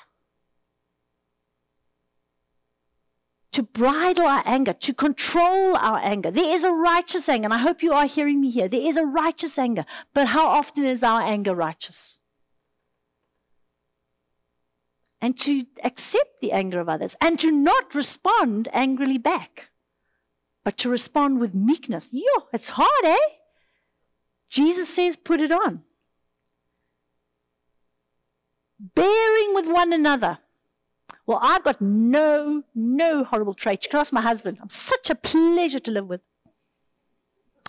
To 3.54 3.62
bridle 3.62 4.26
our 4.26 4.42
anger, 4.46 4.72
to 4.72 4.92
control 4.92 5.76
our 5.76 6.00
anger. 6.02 6.28
There 6.28 6.52
is 6.54 6.64
a 6.64 6.72
righteous 6.72 7.28
anger, 7.28 7.46
and 7.46 7.54
I 7.54 7.58
hope 7.58 7.84
you 7.84 7.92
are 7.92 8.06
hearing 8.06 8.40
me 8.40 8.50
here. 8.50 8.66
There 8.66 8.84
is 8.84 8.96
a 8.96 9.06
righteous 9.06 9.56
anger, 9.58 9.84
but 10.12 10.26
how 10.28 10.48
often 10.48 10.84
is 10.84 11.04
our 11.04 11.20
anger 11.20 11.54
righteous? 11.54 12.18
And 15.20 15.38
to 15.38 15.66
accept 15.84 16.40
the 16.40 16.50
anger 16.50 16.80
of 16.80 16.88
others 16.88 17.14
and 17.20 17.38
to 17.38 17.52
not 17.52 17.94
respond 17.94 18.68
angrily 18.72 19.18
back, 19.18 19.70
but 20.64 20.76
to 20.78 20.90
respond 20.90 21.38
with 21.38 21.54
meekness. 21.54 22.08
Yo, 22.10 22.24
it's 22.52 22.70
hard, 22.70 23.04
eh? 23.04 23.16
Jesus 24.48 24.88
says, 24.88 25.16
put 25.16 25.40
it 25.40 25.52
on. 25.52 25.84
Bearing 28.80 29.54
with 29.54 29.68
one 29.68 29.92
another 29.92 30.40
well, 31.26 31.38
I've 31.40 31.64
got 31.64 31.80
no, 31.80 32.64
no 32.74 33.24
horrible 33.24 33.54
traits. 33.54 33.86
You 33.86 33.90
can 33.90 34.00
ask 34.00 34.12
my 34.12 34.20
husband. 34.20 34.58
I'm 34.60 34.68
such 34.68 35.08
a 35.10 35.14
pleasure 35.14 35.80
to 35.80 35.90
live 35.90 36.06
with. 36.06 36.20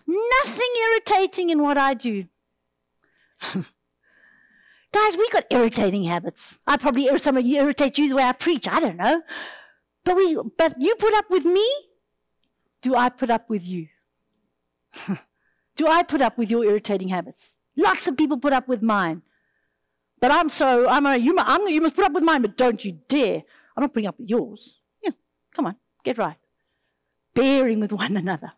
Nothing 0.08 0.70
irritating 0.92 1.50
in 1.50 1.62
what 1.62 1.78
I 1.78 1.94
do. 1.94 2.26
Guys, 4.92 5.18
we've 5.18 5.32
got 5.32 5.46
irritating 5.50 6.04
habits. 6.04 6.58
I 6.68 6.78
probably 6.78 7.18
some 7.18 7.38
of 7.38 7.46
you 7.46 7.62
irritate 7.62 7.98
you 7.98 8.10
the 8.10 8.16
way 8.16 8.24
I 8.24 8.32
preach. 8.34 8.68
I 8.68 8.80
don't 8.80 8.98
know. 8.98 9.24
But 10.04 10.16
we 10.16 10.38
but 10.58 10.80
you 10.80 10.96
put 10.96 11.14
up 11.14 11.30
with 11.30 11.44
me? 11.44 11.68
Do 12.82 12.96
I 12.96 13.10
put 13.10 13.30
up 13.30 13.50
with 13.50 13.68
you? 13.68 13.88
do 15.76 15.88
I 15.88 16.04
put 16.04 16.22
up 16.22 16.38
with 16.38 16.52
your 16.52 16.64
irritating 16.64 17.10
habits? 17.10 17.56
Lots 17.76 18.08
of 18.08 18.16
people 18.16 18.38
put 18.38 18.54
up 18.54 18.68
with 18.68 18.82
mine. 18.82 19.24
But 20.20 20.32
I'm 20.32 20.50
so, 20.50 20.88
I'm 20.88 21.06
a, 21.06 21.18
you, 21.18 21.36
I'm, 21.38 21.68
you 21.68 21.82
must 21.82 21.96
put 21.96 22.06
up 22.06 22.14
with 22.14 22.24
mine, 22.24 22.42
but 22.42 22.58
don't 22.58 22.84
you 22.84 23.00
dare. 23.08 23.44
I'm 23.76 23.82
not 23.82 23.94
putting 23.94 24.08
up 24.08 24.18
with 24.18 24.30
yours. 24.30 24.80
Yeah, 25.04 25.12
come 25.54 25.66
on, 25.68 25.76
get 26.04 26.18
right. 26.18 26.38
Bearing 27.34 27.80
with 27.80 27.92
one 27.92 28.18
another. 28.18 28.54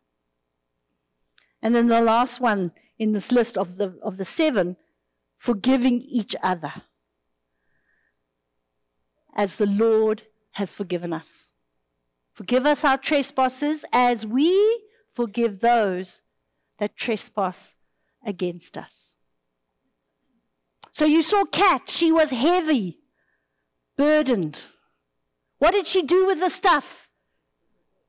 And 1.61 1.73
then 1.73 1.87
the 1.87 2.01
last 2.01 2.39
one 2.39 2.71
in 2.99 3.13
this 3.13 3.31
list 3.31 3.57
of 3.57 3.77
the, 3.77 3.97
of 4.03 4.17
the 4.17 4.25
seven, 4.25 4.77
forgiving 5.37 6.01
each 6.01 6.35
other. 6.43 6.73
as 9.37 9.55
the 9.55 9.67
Lord 9.67 10.23
has 10.53 10.73
forgiven 10.73 11.13
us. 11.13 11.47
Forgive 12.33 12.65
us 12.65 12.83
our 12.83 12.97
trespasses 12.97 13.85
as 13.93 14.25
we 14.25 14.83
forgive 15.13 15.59
those 15.59 16.21
that 16.79 16.97
trespass 16.97 17.75
against 18.25 18.77
us. 18.77 19.13
So 20.97 21.05
you 21.05 21.21
saw 21.21 21.45
Kat, 21.45 21.89
she 21.89 22.11
was 22.11 22.31
heavy, 22.31 22.97
burdened. 23.97 24.65
What 25.59 25.73
did 25.73 25.85
she 25.85 26.01
do 26.01 26.25
with 26.25 26.39
the 26.39 26.49
stuff? 26.49 27.07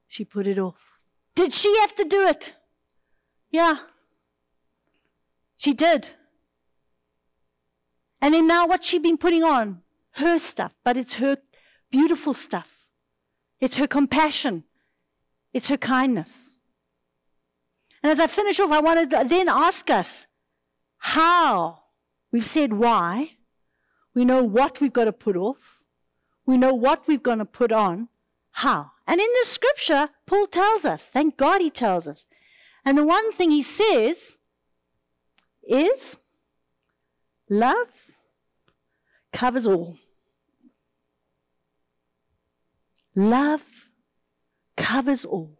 She 0.06 0.24
put 0.24 0.46
it 0.46 0.58
off. 0.58 0.98
Did 1.34 1.52
she 1.52 1.78
have 1.80 1.94
to 1.96 2.04
do 2.04 2.26
it? 2.26 2.54
Yeah. 3.50 3.76
She 5.58 5.74
did. 5.74 6.08
And 8.22 8.32
then 8.32 8.46
now 8.46 8.66
what's 8.66 8.88
she 8.88 8.98
been 8.98 9.18
putting 9.18 9.44
on? 9.44 9.82
Her 10.12 10.38
stuff, 10.38 10.74
but 10.82 10.96
it's 10.96 11.16
her 11.16 11.36
beautiful 11.90 12.32
stuff. 12.32 12.86
It's 13.60 13.76
her 13.76 13.86
compassion. 13.86 14.64
It's 15.52 15.68
her 15.68 15.76
kindness. 15.76 16.56
And 18.02 18.10
as 18.10 18.18
I 18.18 18.28
finish 18.28 18.58
off, 18.58 18.72
I 18.72 18.80
want 18.80 19.10
to 19.10 19.24
then 19.28 19.50
ask 19.50 19.90
us 19.90 20.26
how. 20.96 21.77
We've 22.30 22.44
said 22.44 22.72
why. 22.72 23.32
We 24.14 24.24
know 24.24 24.42
what 24.42 24.80
we've 24.80 24.92
got 24.92 25.04
to 25.04 25.12
put 25.12 25.36
off. 25.36 25.82
We 26.44 26.56
know 26.56 26.74
what 26.74 27.06
we've 27.06 27.22
got 27.22 27.36
to 27.36 27.44
put 27.44 27.72
on. 27.72 28.08
How? 28.50 28.92
And 29.06 29.20
in 29.20 29.26
the 29.40 29.46
scripture, 29.46 30.10
Paul 30.26 30.46
tells 30.46 30.84
us. 30.84 31.06
Thank 31.06 31.36
God 31.36 31.60
he 31.60 31.70
tells 31.70 32.06
us. 32.06 32.26
And 32.84 32.96
the 32.98 33.04
one 33.04 33.32
thing 33.32 33.50
he 33.50 33.62
says 33.62 34.38
is 35.62 36.16
love 37.48 37.88
covers 39.32 39.66
all. 39.66 39.96
Love 43.14 43.64
covers 44.76 45.24
all. 45.24 45.58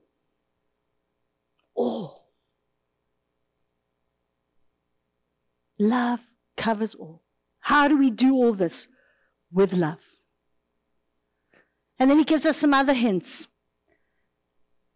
All. 1.75 2.25
Love 5.79 6.21
covers 6.59 6.95
all. 6.95 7.23
How 7.61 7.89
do 7.89 7.97
we 7.97 8.11
do 8.11 8.35
all 8.35 8.53
this? 8.53 8.89
With 9.51 9.73
love. 9.73 10.01
And 11.99 12.11
then 12.11 12.19
he 12.19 12.25
gives 12.25 12.45
us 12.45 12.59
some 12.59 12.75
other 12.75 12.93
hints. 12.93 13.49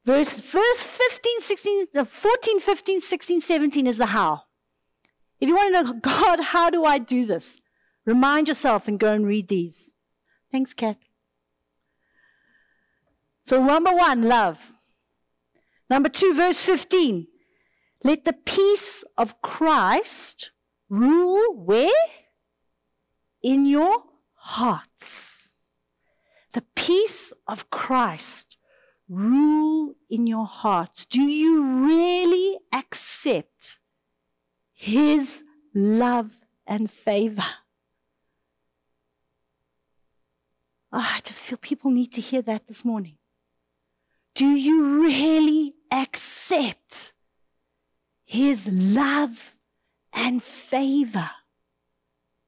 Verse, 0.04 0.38
verse 0.38 0.82
15, 0.82 1.40
16, 1.40 1.86
uh, 1.96 2.04
14, 2.04 2.60
15, 2.60 3.00
16, 3.00 3.40
17 3.40 3.86
is 3.86 3.98
the 3.98 4.06
how. 4.06 4.42
If 5.40 5.48
you 5.48 5.54
want 5.54 5.74
to 5.74 5.82
know, 5.82 5.92
God, 6.02 6.40
how 6.40 6.70
do 6.70 6.84
I 6.84 6.98
do 6.98 7.24
this? 7.24 7.60
Remind 8.04 8.48
yourself 8.48 8.88
and 8.88 8.98
go 8.98 9.12
and 9.12 9.26
read 9.26 9.48
these. 9.48 9.92
Thanks, 10.50 10.74
Kat. 10.74 10.98
So, 13.44 13.62
number 13.62 13.92
one, 13.92 14.22
love. 14.22 14.72
Number 15.88 16.08
two, 16.08 16.34
verse 16.34 16.60
15. 16.60 17.26
Let 18.04 18.24
the 18.24 18.32
peace 18.32 19.04
of 19.16 19.40
Christ 19.42 20.51
rule 20.92 21.54
where? 21.54 21.90
In 23.42 23.64
your 23.64 24.04
hearts. 24.34 25.56
The 26.52 26.62
peace 26.76 27.32
of 27.48 27.70
Christ 27.70 28.58
rule 29.08 29.94
in 30.10 30.26
your 30.26 30.46
hearts. 30.46 31.06
Do 31.06 31.22
you 31.22 31.86
really 31.86 32.58
accept 32.72 33.78
His 34.74 35.42
love 35.74 36.32
and 36.66 36.90
favor? 36.90 37.42
Oh, 40.92 41.08
I 41.16 41.20
just 41.24 41.40
feel 41.40 41.56
people 41.56 41.90
need 41.90 42.12
to 42.12 42.20
hear 42.20 42.42
that 42.42 42.68
this 42.68 42.84
morning. 42.84 43.16
Do 44.34 44.46
you 44.46 45.02
really 45.02 45.74
accept 45.90 47.14
His 48.24 48.68
love 48.70 49.54
and 50.12 50.42
favor 50.42 51.30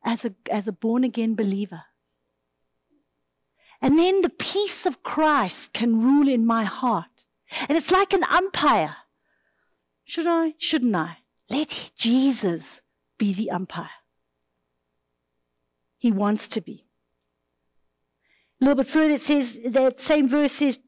as 0.05 0.25
a, 0.25 0.35
as 0.51 0.69
a 0.69 0.73
born 0.73 1.05
again 1.05 1.35
believer? 1.35 1.83
And 3.81 3.99
then 3.99 4.23
the 4.23 4.31
peace 4.31 4.87
of 4.87 5.03
Christ 5.03 5.73
can 5.75 6.01
rule 6.03 6.29
in 6.29 6.47
my 6.47 6.65
heart. 6.65 7.07
And 7.69 7.77
it's 7.77 7.91
like 7.91 8.13
an 8.13 8.25
umpire. 8.25 8.97
Should 10.05 10.27
I? 10.27 10.55
Shouldn't 10.59 10.97
I? 10.97 11.19
Let 11.51 11.91
Jesus 11.97 12.81
be 13.19 13.35
the 13.35 13.51
umpire. 13.51 13.91
He 15.99 16.11
wants 16.11 16.49
to 16.49 16.61
be. 16.61 16.87
A 18.61 18.65
little 18.65 18.83
bit 18.83 18.91
further, 18.91 19.15
it 19.15 19.21
says, 19.21 19.59
that 19.67 20.01
same 20.01 20.29
verse 20.29 20.53
says, 20.53 20.79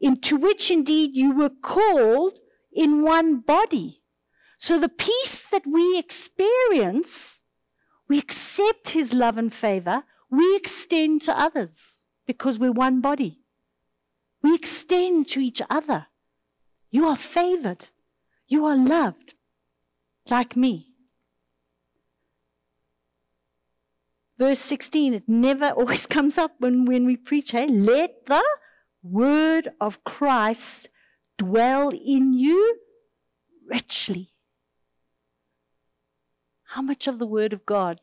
into 0.00 0.36
which 0.36 0.70
indeed 0.70 1.10
you 1.14 1.32
were 1.32 1.50
called 1.50 2.38
in 2.72 3.02
one 3.02 3.40
body. 3.40 4.02
So 4.58 4.78
the 4.78 4.88
peace 4.88 5.44
that 5.50 5.66
we 5.66 5.98
experience, 5.98 7.40
we 8.08 8.18
accept 8.18 8.90
his 8.90 9.12
love 9.12 9.36
and 9.36 9.52
favor, 9.52 10.04
we 10.30 10.56
extend 10.56 11.22
to 11.22 11.38
others 11.38 12.00
because 12.26 12.58
we're 12.58 12.72
one 12.72 13.00
body. 13.00 13.40
We 14.42 14.54
extend 14.54 15.28
to 15.28 15.40
each 15.40 15.62
other. 15.70 16.06
You 16.90 17.06
are 17.06 17.16
favored. 17.16 17.88
You 18.46 18.66
are 18.66 18.76
loved 18.76 19.34
like 20.28 20.56
me. 20.56 20.94
Verse 24.38 24.58
16, 24.58 25.14
it 25.14 25.28
never 25.28 25.66
always 25.76 26.06
comes 26.06 26.38
up 26.38 26.52
when, 26.58 26.84
when 26.84 27.04
we 27.06 27.16
preach, 27.16 27.52
hey, 27.52 27.68
let 27.68 28.26
the 28.26 28.44
word 29.02 29.70
of 29.80 30.04
Christ 30.04 30.88
dwell 31.38 31.90
in 31.90 32.32
you 32.32 32.78
richly. 33.68 34.33
How 36.74 36.82
much 36.82 37.06
of 37.06 37.20
the 37.20 37.26
word 37.26 37.52
of 37.52 37.64
God 37.64 38.00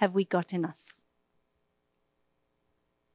have 0.00 0.14
we 0.14 0.24
got 0.24 0.54
in 0.54 0.64
us? 0.64 1.02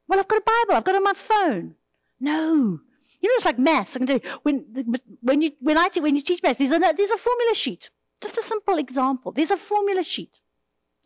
Well, 0.07 0.19
I've 0.19 0.27
got 0.27 0.37
a 0.37 0.43
Bible, 0.45 0.77
I've 0.77 0.83
got 0.83 0.93
it 0.93 0.97
on 0.97 1.03
my 1.03 1.13
phone. 1.13 1.73
No. 2.19 2.79
You 3.21 3.29
know, 3.29 3.35
it's 3.37 3.45
like 3.45 3.57
maths. 3.57 3.95
I 3.95 3.99
can 3.99 4.05
tell 4.05 4.19
you, 4.23 4.29
when, 4.43 4.65
when, 5.21 5.41
you, 5.41 5.53
when, 5.61 5.79
I, 5.79 5.89
when 5.99 6.15
you 6.15 6.21
teach 6.21 6.43
maths, 6.43 6.59
there's 6.59 6.69
a, 6.69 6.77
there's 6.77 7.09
a 7.09 7.17
formula 7.17 7.55
sheet. 7.55 7.89
Just 8.21 8.37
a 8.37 8.43
simple 8.43 8.77
example. 8.77 9.31
There's 9.31 9.49
a 9.49 9.57
formula 9.57 10.03
sheet. 10.03 10.39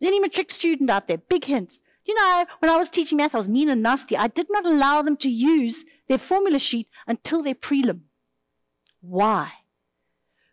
Any 0.02 0.20
matric 0.20 0.50
student 0.50 0.90
out 0.90 1.08
there, 1.08 1.16
big 1.16 1.46
hint. 1.46 1.78
You 2.04 2.14
know, 2.16 2.44
when 2.58 2.70
I 2.70 2.76
was 2.76 2.90
teaching 2.90 3.16
maths, 3.16 3.34
I 3.34 3.38
was 3.38 3.48
mean 3.48 3.70
and 3.70 3.82
nasty. 3.82 4.18
I 4.18 4.26
did 4.26 4.48
not 4.50 4.66
allow 4.66 5.00
them 5.00 5.16
to 5.16 5.30
use 5.30 5.86
their 6.08 6.18
formula 6.18 6.58
sheet 6.58 6.90
until 7.06 7.42
their 7.42 7.54
prelim. 7.54 8.00
Why? 9.00 9.50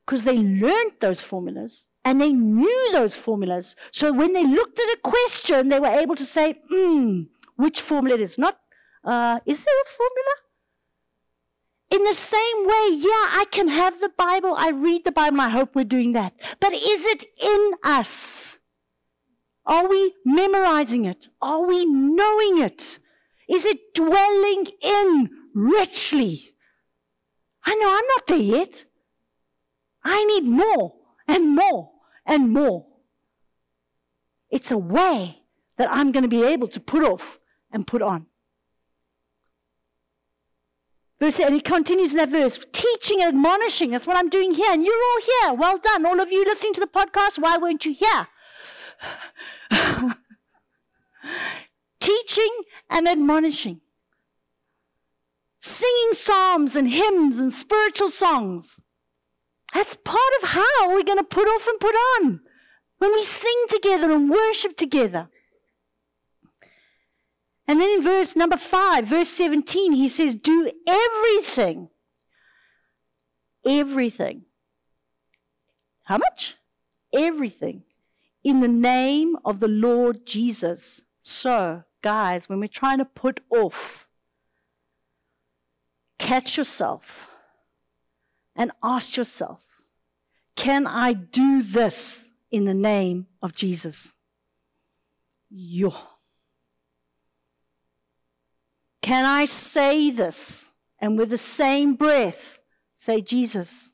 Because 0.06 0.23
they 0.23 0.38
learned 0.38 0.93
those 1.02 1.19
formulas 1.19 1.86
and 2.08 2.22
they 2.22 2.32
knew 2.32 2.89
those 2.93 3.17
formulas. 3.17 3.76
So 3.91 4.13
when 4.13 4.32
they 4.32 4.46
looked 4.46 4.80
at 4.80 4.96
a 4.98 5.00
question, 5.04 5.67
they 5.67 5.82
were 5.82 5.88
able 5.88 6.15
to 6.15 6.24
say, 6.24 6.54
hmm, 6.70 7.24
which 7.58 7.82
formula 7.82 8.15
it 8.15 8.22
is. 8.22 8.38
Not, 8.38 8.58
uh, 9.04 9.41
is 9.46 9.65
there 9.65 9.82
a 9.82 9.89
formula? 9.89 10.34
In 11.91 12.06
the 12.06 12.13
same 12.13 12.60
way, 12.65 12.86
yeah, 12.91 13.26
I 13.41 13.46
can 13.52 13.67
have 13.67 14.00
the 14.00 14.12
Bible. 14.17 14.56
I 14.58 14.70
read 14.70 15.04
the 15.04 15.12
Bible. 15.12 15.41
I 15.41 15.50
hope 15.50 15.76
we're 15.76 15.84
doing 15.84 16.13
that. 16.13 16.34
But 16.62 16.72
is 16.72 17.06
it 17.13 17.26
in 17.43 17.74
us? 17.84 18.58
Are 19.65 19.89
we 19.89 20.13
memorizing 20.24 21.04
it? 21.04 21.28
Are 21.41 21.67
we 21.67 21.84
knowing 21.84 22.60
it? 22.60 23.00
Is 23.50 23.65
it 23.65 23.93
dwelling 23.93 24.67
in 24.82 25.30
richly? 25.54 26.56
I 27.65 27.76
know 27.76 27.89
I'm 27.89 28.08
not 28.15 28.28
there 28.28 28.60
yet. 28.60 28.86
I 30.06 30.24
need 30.24 30.46
more 30.46 30.93
and 31.28 31.54
more 31.54 31.97
and 32.28 32.52
more. 32.52 32.86
It's 34.50 34.72
a 34.72 34.78
way 34.78 35.42
that 35.78 35.88
I'm 35.90 36.12
going 36.12 36.24
to 36.24 36.30
be 36.30 36.44
able 36.44 36.68
to 36.70 36.80
put 36.80 37.04
off 37.04 37.40
and 37.72 37.88
put 37.88 38.02
on. 38.02 38.28
Verse, 41.19 41.40
and 41.40 41.56
he 41.56 41.62
continues 41.62 42.12
in 42.12 42.17
that 42.17 42.30
verse, 42.30 42.60
teaching 42.71 43.21
and 43.21 43.30
admonishing. 43.30 43.90
That's 43.92 44.06
what 44.06 44.17
I'm 44.17 44.30
doing 44.30 44.54
here. 44.54 44.71
And 44.71 44.86
you're 44.86 44.94
all 44.94 45.21
here. 45.21 45.54
Well 45.54 45.80
done. 45.80 46.06
All 46.06 46.19
of 46.19 46.32
you 46.32 46.46
listening 46.46 46.73
to 46.73 46.82
the 46.82 46.88
podcast, 46.88 47.40
why 47.40 47.58
weren't 47.58 47.86
you 47.86 47.94
here? 47.94 48.28
Teaching 52.00 52.52
and 52.90 53.08
admonishing. 53.08 53.82
Singing 55.60 56.13
psalms 56.13 56.75
and 56.75 56.88
hymns 56.88 57.40
and 57.40 57.52
spiritual 57.52 58.10
songs. 58.10 58.80
That's 59.74 59.96
part 59.96 60.20
of 60.42 60.50
how 60.50 60.90
we're 60.90 61.04
going 61.04 61.18
to 61.18 61.24
put 61.24 61.48
off 61.48 61.68
and 61.68 61.80
put 61.80 61.96
on 61.96 62.42
when 62.98 63.12
we 63.12 63.24
sing 63.24 63.65
together 63.70 64.12
and 64.12 64.30
worship 64.30 64.76
together. 64.76 65.30
And 67.68 67.82
then 67.82 67.90
in 67.90 68.02
verse 68.02 68.36
number 68.36 68.58
5, 68.58 69.06
verse 69.06 69.28
17, 69.30 69.92
he 69.92 70.08
says, 70.08 70.36
Do 70.36 70.72
everything. 70.88 71.90
Everything. 73.65 74.44
How 76.06 76.18
much? 76.18 76.56
Everything 77.13 77.84
in 78.48 78.62
the 78.62 78.68
name 78.70 79.36
of 79.44 79.60
the 79.60 79.68
Lord 79.68 80.26
Jesus, 80.26 81.02
so 81.20 81.84
guys, 82.02 82.48
when 82.48 82.62
we're 82.62 82.68
trying 82.68 83.00
to 83.00 83.06
put 83.06 83.42
off, 83.50 84.08
catch 86.18 86.56
yourself 86.56 87.36
and 88.58 88.72
ask 88.84 89.16
yourself, 89.16 89.60
can 90.56 90.88
I 90.88 91.14
do 91.14 91.62
this 91.62 92.30
in 92.50 92.66
the 92.66 92.74
name 92.74 93.28
of 93.42 93.54
Jesus? 93.54 94.12
Yo. 95.50 95.94
Can 99.02 99.24
I 99.24 99.46
say 99.46 100.10
this 100.10 100.74
and 101.00 101.18
with 101.18 101.30
the 101.30 101.38
same 101.38 101.94
breath 101.94 102.60
say, 102.96 103.22
Jesus? 103.22 103.92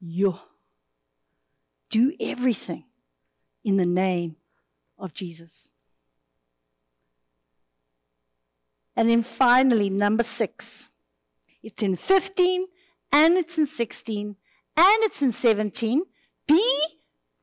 Yo. 0.00 0.38
Do 1.90 2.14
everything 2.20 2.84
in 3.64 3.76
the 3.76 3.86
name 3.86 4.36
of 4.98 5.12
Jesus. 5.12 5.68
And 8.94 9.08
then 9.08 9.22
finally, 9.22 9.90
number 9.90 10.22
six. 10.22 10.88
It's 11.62 11.82
in 11.82 11.96
15 11.96 12.64
and 13.12 13.36
it's 13.36 13.58
in 13.58 13.66
16 13.66 14.36
and 14.76 15.02
it's 15.02 15.22
in 15.22 15.32
17. 15.32 16.02
Be 16.46 16.80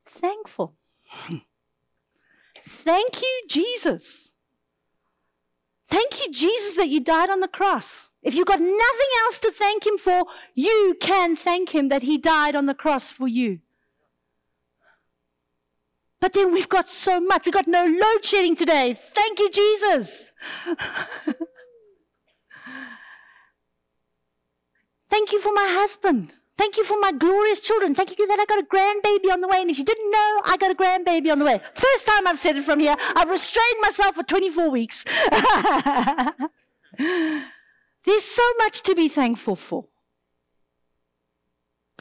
thankful. 0.04 0.74
Thank 2.62 3.22
you, 3.22 3.42
Jesus. 3.48 4.32
Thank 5.88 6.20
you, 6.20 6.32
Jesus, 6.32 6.74
that 6.74 6.88
you 6.88 7.00
died 7.00 7.30
on 7.30 7.40
the 7.40 7.48
cross. 7.48 8.08
If 8.22 8.34
you've 8.34 8.46
got 8.46 8.58
nothing 8.58 9.12
else 9.24 9.38
to 9.40 9.52
thank 9.52 9.86
Him 9.86 9.96
for, 9.98 10.26
you 10.54 10.96
can 11.00 11.36
thank 11.36 11.72
Him 11.72 11.90
that 11.90 12.02
He 12.02 12.18
died 12.18 12.56
on 12.56 12.66
the 12.66 12.74
cross 12.74 13.12
for 13.12 13.28
you. 13.28 13.60
But 16.18 16.32
then 16.32 16.52
we've 16.52 16.68
got 16.68 16.88
so 16.88 17.20
much. 17.20 17.44
We've 17.44 17.54
got 17.54 17.68
no 17.68 17.84
load 17.84 18.24
shedding 18.24 18.56
today. 18.56 18.94
Thank 18.94 19.38
you, 19.38 19.50
Jesus. 19.50 20.32
Thank 25.16 25.32
you 25.32 25.40
for 25.40 25.52
my 25.54 25.66
husband. 25.80 26.34
Thank 26.58 26.76
you 26.76 26.84
for 26.84 27.00
my 27.00 27.10
glorious 27.10 27.58
children. 27.58 27.94
Thank 27.94 28.18
you 28.18 28.26
that 28.26 28.38
I 28.38 28.44
got 28.44 28.58
a 28.58 28.66
grandbaby 28.66 29.32
on 29.32 29.40
the 29.40 29.48
way. 29.48 29.62
And 29.62 29.70
if 29.70 29.78
you 29.78 29.84
didn't 29.84 30.10
know, 30.10 30.42
I 30.44 30.58
got 30.58 30.70
a 30.70 30.74
grandbaby 30.74 31.32
on 31.32 31.38
the 31.38 31.46
way. 31.46 31.58
First 31.72 32.04
time 32.06 32.26
I've 32.26 32.38
said 32.38 32.54
it 32.58 32.64
from 32.64 32.80
here. 32.80 32.94
I've 33.14 33.30
restrained 33.30 33.80
myself 33.80 34.16
for 34.16 34.24
24 34.24 34.68
weeks. 34.68 35.06
There's 36.98 38.24
so 38.24 38.42
much 38.58 38.82
to 38.82 38.94
be 38.94 39.08
thankful 39.08 39.56
for. 39.56 39.86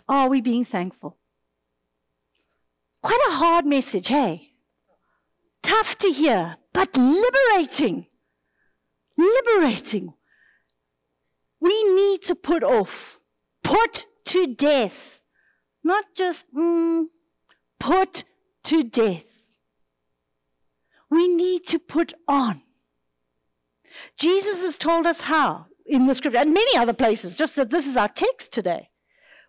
Are 0.10 0.28
we 0.28 0.42
being 0.42 0.66
thankful? 0.66 1.16
Quite 3.02 3.28
a 3.30 3.36
hard 3.36 3.66
message, 3.66 4.10
hey? 4.10 4.52
Tough 5.64 5.98
to 6.00 6.10
hear, 6.10 6.58
but 6.74 6.98
liberating. 6.98 8.08
Liberating. 9.16 10.16
We 11.66 11.84
need 11.96 12.22
to 12.26 12.36
put 12.36 12.64
off, 12.64 13.22
put 13.64 14.06
to 14.26 14.46
death, 14.46 15.24
not 15.84 16.06
just 16.14 16.46
mm, 16.54 17.06
put 17.80 18.24
to 18.66 18.84
death. 18.84 19.48
We 21.10 21.28
need 21.28 21.66
to 21.66 21.80
put 21.80 22.14
on. 22.28 22.62
Jesus 24.16 24.62
has 24.62 24.78
told 24.78 25.08
us 25.08 25.22
how 25.22 25.66
in 25.88 26.06
the 26.06 26.14
scripture 26.14 26.38
and 26.38 26.54
many 26.54 26.78
other 26.78 26.94
places, 26.94 27.36
just 27.36 27.56
that 27.56 27.72
this 27.72 27.88
is 27.88 27.98
our 27.98 28.10
text 28.10 28.54
today. 28.54 28.92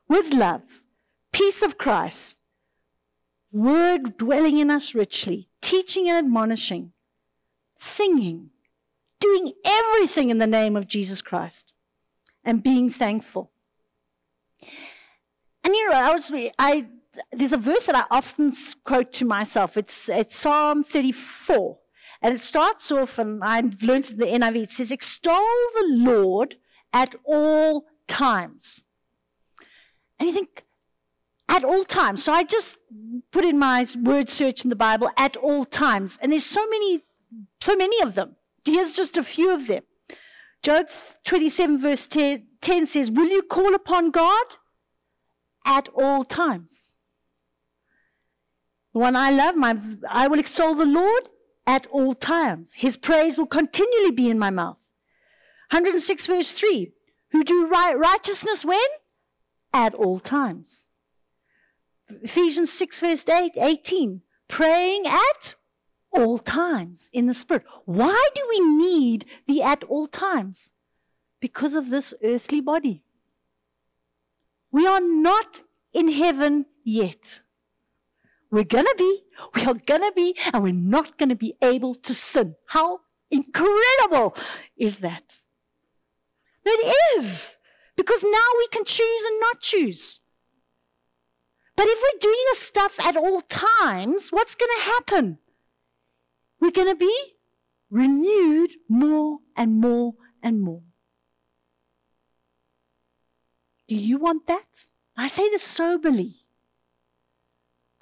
With 0.08 0.32
love, 0.32 0.82
peace 1.32 1.60
of 1.60 1.76
Christ, 1.76 2.38
word 3.52 4.16
dwelling 4.16 4.56
in 4.56 4.70
us 4.70 4.94
richly, 4.94 5.50
teaching 5.60 6.08
and 6.08 6.16
admonishing, 6.16 6.92
singing, 7.78 8.52
doing 9.20 9.52
everything 9.66 10.30
in 10.30 10.38
the 10.38 10.46
name 10.46 10.76
of 10.76 10.86
Jesus 10.86 11.20
Christ 11.20 11.74
and 12.46 12.62
being 12.62 12.88
thankful. 12.88 13.50
And 15.62 15.74
you 15.74 15.90
know, 15.90 15.96
I 15.96 16.12
was, 16.12 16.32
I, 16.58 16.86
there's 17.32 17.52
a 17.52 17.58
verse 17.58 17.86
that 17.86 17.96
I 17.96 18.04
often 18.10 18.52
quote 18.84 19.12
to 19.14 19.24
myself. 19.24 19.76
It's, 19.76 20.08
it's 20.08 20.36
Psalm 20.36 20.84
34. 20.84 21.78
And 22.22 22.34
it 22.34 22.40
starts 22.40 22.90
off, 22.90 23.18
and 23.18 23.44
I 23.44 23.60
learned 23.82 24.10
in 24.10 24.18
the 24.18 24.26
NIV, 24.26 24.62
it 24.62 24.70
says, 24.70 24.90
Extol 24.90 25.34
the 25.74 25.88
Lord 25.90 26.56
at 26.92 27.14
all 27.24 27.86
times. 28.06 28.82
And 30.18 30.28
you 30.28 30.34
think, 30.34 30.64
at 31.48 31.62
all 31.64 31.84
times. 31.84 32.24
So 32.24 32.32
I 32.32 32.44
just 32.44 32.78
put 33.32 33.44
in 33.44 33.58
my 33.58 33.86
word 34.02 34.30
search 34.30 34.64
in 34.64 34.70
the 34.70 34.76
Bible, 34.76 35.10
at 35.16 35.36
all 35.36 35.64
times. 35.64 36.18
And 36.22 36.32
there's 36.32 36.46
so 36.46 36.66
many, 36.68 37.02
so 37.60 37.76
many 37.76 38.00
of 38.02 38.14
them. 38.14 38.36
Here's 38.64 38.96
just 38.96 39.16
a 39.18 39.22
few 39.22 39.52
of 39.52 39.66
them. 39.66 39.82
Job 40.66 40.88
27, 41.22 41.78
verse 41.78 42.08
10, 42.08 42.44
10 42.60 42.86
says, 42.86 43.08
Will 43.08 43.28
you 43.28 43.42
call 43.42 43.72
upon 43.76 44.10
God 44.10 44.46
at 45.64 45.88
all 45.94 46.24
times? 46.24 46.88
The 48.92 48.98
one 48.98 49.14
I 49.14 49.30
love, 49.30 49.54
my, 49.54 49.78
I 50.10 50.26
will 50.26 50.40
extol 50.40 50.74
the 50.74 50.84
Lord 50.84 51.28
at 51.68 51.86
all 51.86 52.14
times. 52.14 52.72
His 52.74 52.96
praise 52.96 53.38
will 53.38 53.46
continually 53.46 54.10
be 54.10 54.28
in 54.28 54.40
my 54.40 54.50
mouth. 54.50 54.84
106, 55.70 56.26
verse 56.26 56.50
3 56.50 56.90
Who 57.30 57.44
do 57.44 57.68
right, 57.68 57.96
righteousness 57.96 58.64
when? 58.64 58.88
At 59.72 59.94
all 59.94 60.18
times. 60.18 60.88
Ephesians 62.24 62.72
6, 62.72 62.98
verse 62.98 63.28
8, 63.28 63.52
18 63.54 64.22
Praying 64.48 65.06
at 65.06 65.54
all 66.16 66.38
times 66.38 67.10
in 67.12 67.26
the 67.26 67.34
Spirit. 67.34 67.64
Why 67.84 68.28
do 68.34 68.46
we 68.48 68.60
need 68.60 69.26
the 69.46 69.62
at 69.62 69.84
all 69.84 70.06
times? 70.06 70.70
Because 71.40 71.74
of 71.74 71.90
this 71.90 72.14
earthly 72.24 72.60
body. 72.60 73.02
We 74.72 74.86
are 74.86 75.00
not 75.00 75.62
in 75.92 76.10
heaven 76.10 76.66
yet. 76.84 77.42
We're 78.50 78.64
going 78.64 78.84
to 78.84 78.94
be, 78.96 79.22
we 79.54 79.64
are 79.64 79.74
going 79.74 80.02
to 80.02 80.12
be, 80.14 80.36
and 80.52 80.62
we're 80.62 80.72
not 80.72 81.18
going 81.18 81.28
to 81.30 81.36
be 81.36 81.54
able 81.62 81.94
to 81.94 82.14
sin. 82.14 82.54
How 82.66 83.00
incredible 83.30 84.36
is 84.76 84.98
that? 84.98 85.36
It 86.64 86.96
is. 87.18 87.56
Because 87.96 88.22
now 88.22 88.48
we 88.58 88.68
can 88.68 88.84
choose 88.84 89.24
and 89.24 89.40
not 89.40 89.60
choose. 89.60 90.20
But 91.76 91.86
if 91.86 91.98
we're 91.98 92.20
doing 92.20 92.44
this 92.50 92.60
stuff 92.60 92.98
at 93.00 93.16
all 93.16 93.42
times, 93.42 94.30
what's 94.30 94.54
going 94.54 94.70
to 94.76 94.82
happen? 94.82 95.38
We're 96.66 96.72
going 96.72 96.88
to 96.88 96.96
be 96.96 97.16
renewed 97.90 98.72
more 98.88 99.38
and 99.56 99.80
more 99.80 100.14
and 100.42 100.60
more. 100.60 100.82
Do 103.86 103.94
you 103.94 104.18
want 104.18 104.48
that? 104.48 104.88
I 105.16 105.28
say 105.28 105.48
this 105.48 105.62
soberly. 105.62 106.34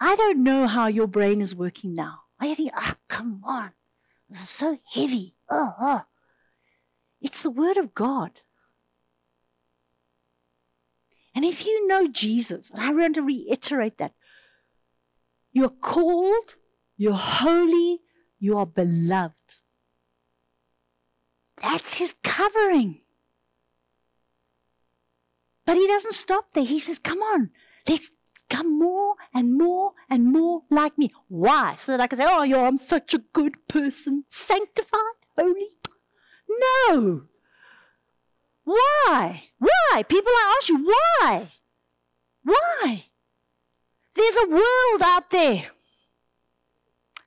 I 0.01 0.17
don't 0.17 0.43
know 0.43 0.67
how 0.67 0.87
your 0.87 1.07
brain 1.07 1.43
is 1.43 1.55
working 1.55 1.95
now. 1.95 2.21
I 2.41 2.55
think, 2.55 2.71
ah, 2.75 2.95
oh, 2.95 3.01
come 3.07 3.43
on. 3.45 3.73
This 4.31 4.41
is 4.41 4.49
so 4.49 4.79
heavy. 4.95 5.37
Oh, 5.51 5.75
oh. 5.79 6.03
It's 7.21 7.43
the 7.43 7.51
Word 7.51 7.77
of 7.77 7.95
God. 7.95 8.31
And 11.35 11.45
if 11.45 11.67
you 11.67 11.87
know 11.87 12.09
Jesus, 12.09 12.71
and 12.71 12.81
I 12.81 12.93
want 12.95 13.17
to 13.17 13.23
reiterate 13.23 13.99
that, 13.99 14.15
you're 15.53 15.69
called, 15.69 16.55
you're 16.97 17.12
holy, 17.12 18.01
you 18.45 18.59
are 18.59 18.66
beloved. 18.66 19.34
That's 21.62 21.97
his 21.97 22.14
covering. 22.22 23.01
But 25.64 25.76
he 25.76 25.86
doesn't 25.86 26.12
stop 26.12 26.53
there. 26.53 26.64
He 26.64 26.78
says, 26.78 26.99
Come 26.99 27.20
on, 27.20 27.51
let's 27.88 28.11
come 28.51 28.78
more 28.78 29.14
and 29.34 29.57
more 29.57 29.92
and 30.11 30.30
more 30.30 30.62
like 30.70 30.99
me. 30.99 31.11
Why? 31.28 31.74
So 31.76 31.92
that 31.92 32.01
I 32.03 32.07
can 32.07 32.18
say, 32.18 32.26
Oh, 32.28 32.42
yeah, 32.42 32.66
I'm 32.66 32.76
such 32.76 33.14
a 33.14 33.22
good 33.32 33.55
person, 33.66 34.24
sanctified, 34.28 35.18
holy. 35.38 35.70
No. 36.90 37.22
Why? 38.64 39.45
Why? 39.59 40.03
People, 40.03 40.32
I 40.32 40.59
ask 40.59 40.68
you, 40.68 40.84
why? 40.84 41.53
Why? 42.42 43.07
There's 44.14 44.36
a 44.36 44.49
world 44.49 45.03
out 45.03 45.30
there 45.30 45.70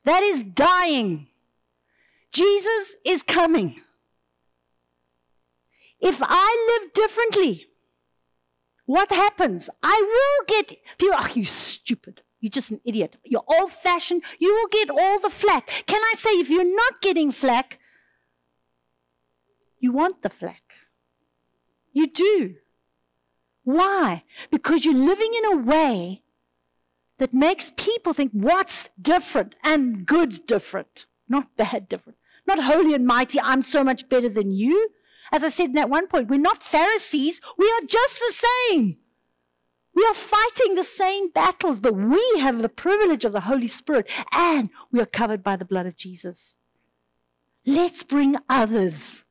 that 0.07 0.23
is 0.23 0.43
dying. 0.43 1.27
Jesus 2.31 2.95
is 3.05 3.23
coming. 3.23 3.81
If 5.99 6.21
I 6.21 6.79
live 6.81 6.93
differently, 6.93 7.67
what 8.85 9.11
happens? 9.11 9.69
I 9.83 9.97
will 10.01 10.45
get 10.47 10.77
people, 10.97 11.17
oh, 11.17 11.31
you 11.33 11.45
stupid. 11.45 12.21
You're 12.39 12.51
just 12.51 12.71
an 12.71 12.79
idiot. 12.85 13.17
You're 13.25 13.43
old 13.47 13.71
fashioned. 13.71 14.23
You 14.39 14.53
will 14.53 14.67
get 14.67 14.89
all 14.89 15.19
the 15.19 15.29
flack. 15.29 15.67
Can 15.87 15.99
I 16.01 16.13
say, 16.15 16.29
if 16.31 16.49
you're 16.49 16.75
not 16.75 17.01
getting 17.01 17.31
flack, 17.31 17.79
you 19.79 19.91
want 19.91 20.21
the 20.21 20.29
flack. 20.29 20.63
You 21.91 22.07
do. 22.07 22.55
Why? 23.63 24.23
Because 24.51 24.85
you're 24.85 24.93
living 24.93 25.31
in 25.33 25.45
a 25.51 25.57
way 25.63 26.21
that 27.17 27.33
makes 27.33 27.71
people 27.75 28.13
think 28.13 28.31
what's 28.31 28.89
different 29.01 29.55
and 29.63 30.05
good 30.05 30.45
different, 30.45 31.05
not 31.27 31.55
bad 31.57 31.89
different. 31.89 32.17
Not 32.45 32.63
holy 32.63 32.93
and 32.93 33.05
mighty, 33.05 33.39
I'm 33.41 33.61
so 33.61 33.83
much 33.83 34.07
better 34.07 34.29
than 34.29 34.51
you. 34.51 34.89
As 35.31 35.43
I 35.43 35.49
said 35.49 35.67
in 35.67 35.73
that 35.73 35.89
one 35.89 36.07
point, 36.07 36.29
we're 36.29 36.39
not 36.39 36.63
Pharisees, 36.63 37.41
we 37.57 37.65
are 37.65 37.85
just 37.87 38.19
the 38.19 38.47
same. 38.69 38.97
We 39.93 40.05
are 40.05 40.13
fighting 40.13 40.75
the 40.75 40.83
same 40.83 41.29
battles, 41.29 41.79
but 41.79 41.95
we 41.95 42.23
have 42.37 42.61
the 42.61 42.69
privilege 42.69 43.25
of 43.25 43.33
the 43.33 43.41
Holy 43.41 43.67
Spirit 43.67 44.07
and 44.31 44.69
we 44.91 45.01
are 45.01 45.07
covered 45.07 45.43
by 45.43 45.55
the 45.55 45.65
blood 45.65 45.87
of 45.87 45.97
Jesus. 45.97 46.55
Let's 47.65 48.03
bring 48.03 48.37
others 48.47 49.25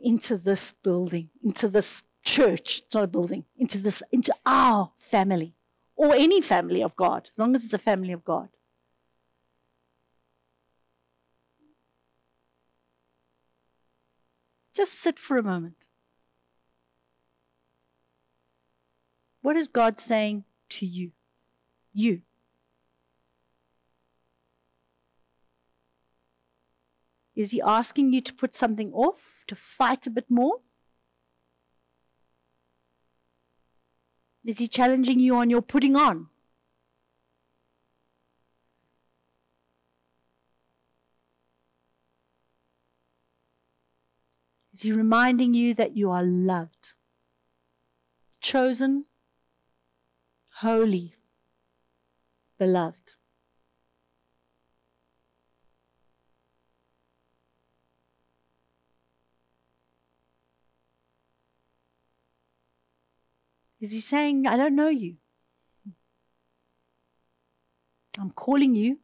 into 0.00 0.38
this 0.38 0.72
building, 0.72 1.30
into 1.42 1.68
this 1.68 2.02
church, 2.22 2.82
it's 2.86 2.94
not 2.94 3.04
a 3.04 3.08
building, 3.08 3.44
into 3.58 3.78
this, 3.78 4.02
into 4.12 4.32
our 4.46 4.92
family, 4.98 5.54
or 6.00 6.14
any 6.14 6.40
family 6.40 6.82
of 6.82 6.96
God, 6.96 7.24
as 7.26 7.38
long 7.38 7.54
as 7.54 7.62
it's 7.62 7.74
a 7.74 7.78
family 7.78 8.10
of 8.10 8.24
God. 8.24 8.48
Just 14.74 14.94
sit 14.94 15.18
for 15.18 15.36
a 15.36 15.42
moment. 15.42 15.74
What 19.42 19.56
is 19.56 19.68
God 19.68 20.00
saying 20.00 20.44
to 20.70 20.86
you? 20.86 21.10
You. 21.92 22.22
Is 27.36 27.50
He 27.50 27.60
asking 27.60 28.14
you 28.14 28.22
to 28.22 28.32
put 28.32 28.54
something 28.54 28.90
off, 28.94 29.44
to 29.48 29.54
fight 29.54 30.06
a 30.06 30.10
bit 30.10 30.30
more? 30.30 30.60
Is 34.44 34.58
He 34.58 34.68
challenging 34.68 35.20
you 35.20 35.36
on 35.36 35.50
your 35.50 35.62
putting 35.62 35.96
on? 35.96 36.28
Is 44.72 44.82
He 44.82 44.92
reminding 44.92 45.52
you 45.52 45.74
that 45.74 45.96
you 45.96 46.10
are 46.10 46.22
loved, 46.22 46.94
chosen, 48.40 49.04
holy, 50.54 51.14
beloved? 52.58 52.99
Is 63.80 63.92
he 63.92 64.00
saying, 64.00 64.46
I 64.46 64.56
don't 64.56 64.76
know 64.76 64.88
you? 64.88 65.16
I'm 68.18 68.30
calling 68.30 68.74
you, 68.74 68.98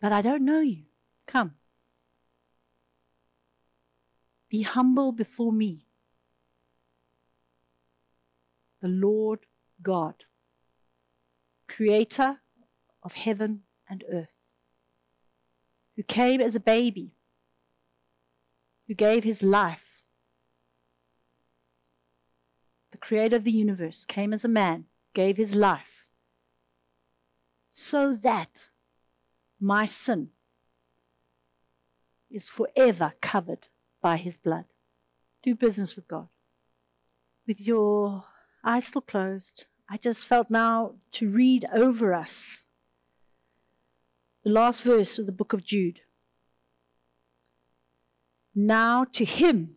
but 0.00 0.12
I 0.12 0.22
don't 0.22 0.44
know 0.44 0.60
you. 0.60 0.84
Come. 1.26 1.54
Be 4.48 4.62
humble 4.62 5.12
before 5.12 5.52
me, 5.52 5.86
the 8.80 8.88
Lord 8.88 9.40
God, 9.82 10.14
creator 11.68 12.40
of 13.02 13.12
heaven 13.14 13.62
and 13.88 14.04
earth, 14.12 14.36
who 15.96 16.02
came 16.02 16.40
as 16.40 16.54
a 16.54 16.60
baby, 16.60 17.14
who 18.86 18.94
gave 18.94 19.24
his 19.24 19.42
life 19.42 19.89
creator 23.00 23.36
of 23.36 23.44
the 23.44 23.52
universe, 23.52 24.04
came 24.04 24.32
as 24.32 24.44
a 24.44 24.48
man, 24.48 24.84
gave 25.14 25.36
his 25.36 25.54
life, 25.54 26.06
so 27.70 28.14
that 28.14 28.68
my 29.58 29.84
sin 29.84 30.30
is 32.30 32.48
forever 32.48 33.12
covered 33.20 33.68
by 34.00 34.16
his 34.16 34.38
blood. 34.38 34.66
Do 35.42 35.54
business 35.54 35.96
with 35.96 36.06
God. 36.06 36.28
With 37.46 37.60
your 37.60 38.24
eyes 38.64 38.86
still 38.86 39.00
closed, 39.00 39.64
I 39.88 39.96
just 39.96 40.26
felt 40.26 40.50
now 40.50 40.94
to 41.12 41.28
read 41.28 41.66
over 41.72 42.14
us 42.14 42.66
the 44.44 44.50
last 44.50 44.82
verse 44.82 45.18
of 45.18 45.26
the 45.26 45.32
book 45.32 45.52
of 45.52 45.64
Jude. 45.64 46.00
Now 48.54 49.04
to 49.04 49.24
him 49.24 49.76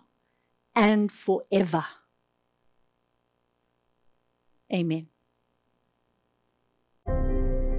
and 0.75 1.11
forever. 1.11 1.85
Amen. 4.73 5.07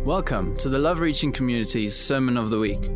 Welcome 0.05 0.57
to 0.57 0.68
the 0.68 0.78
Love 0.78 1.01
Reaching 1.01 1.32
Community's 1.32 1.97
Sermon 1.97 2.36
of 2.36 2.51
the 2.51 2.59
Week. 2.59 2.90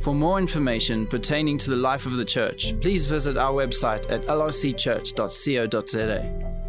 For 0.00 0.14
more 0.14 0.38
information 0.38 1.06
pertaining 1.06 1.58
to 1.58 1.70
the 1.70 1.76
life 1.76 2.06
of 2.06 2.16
the 2.16 2.24
church, 2.24 2.74
please 2.80 3.06
visit 3.06 3.36
our 3.36 3.52
website 3.52 4.10
at 4.10 4.26
lrcchurch.co.za. 4.26 6.59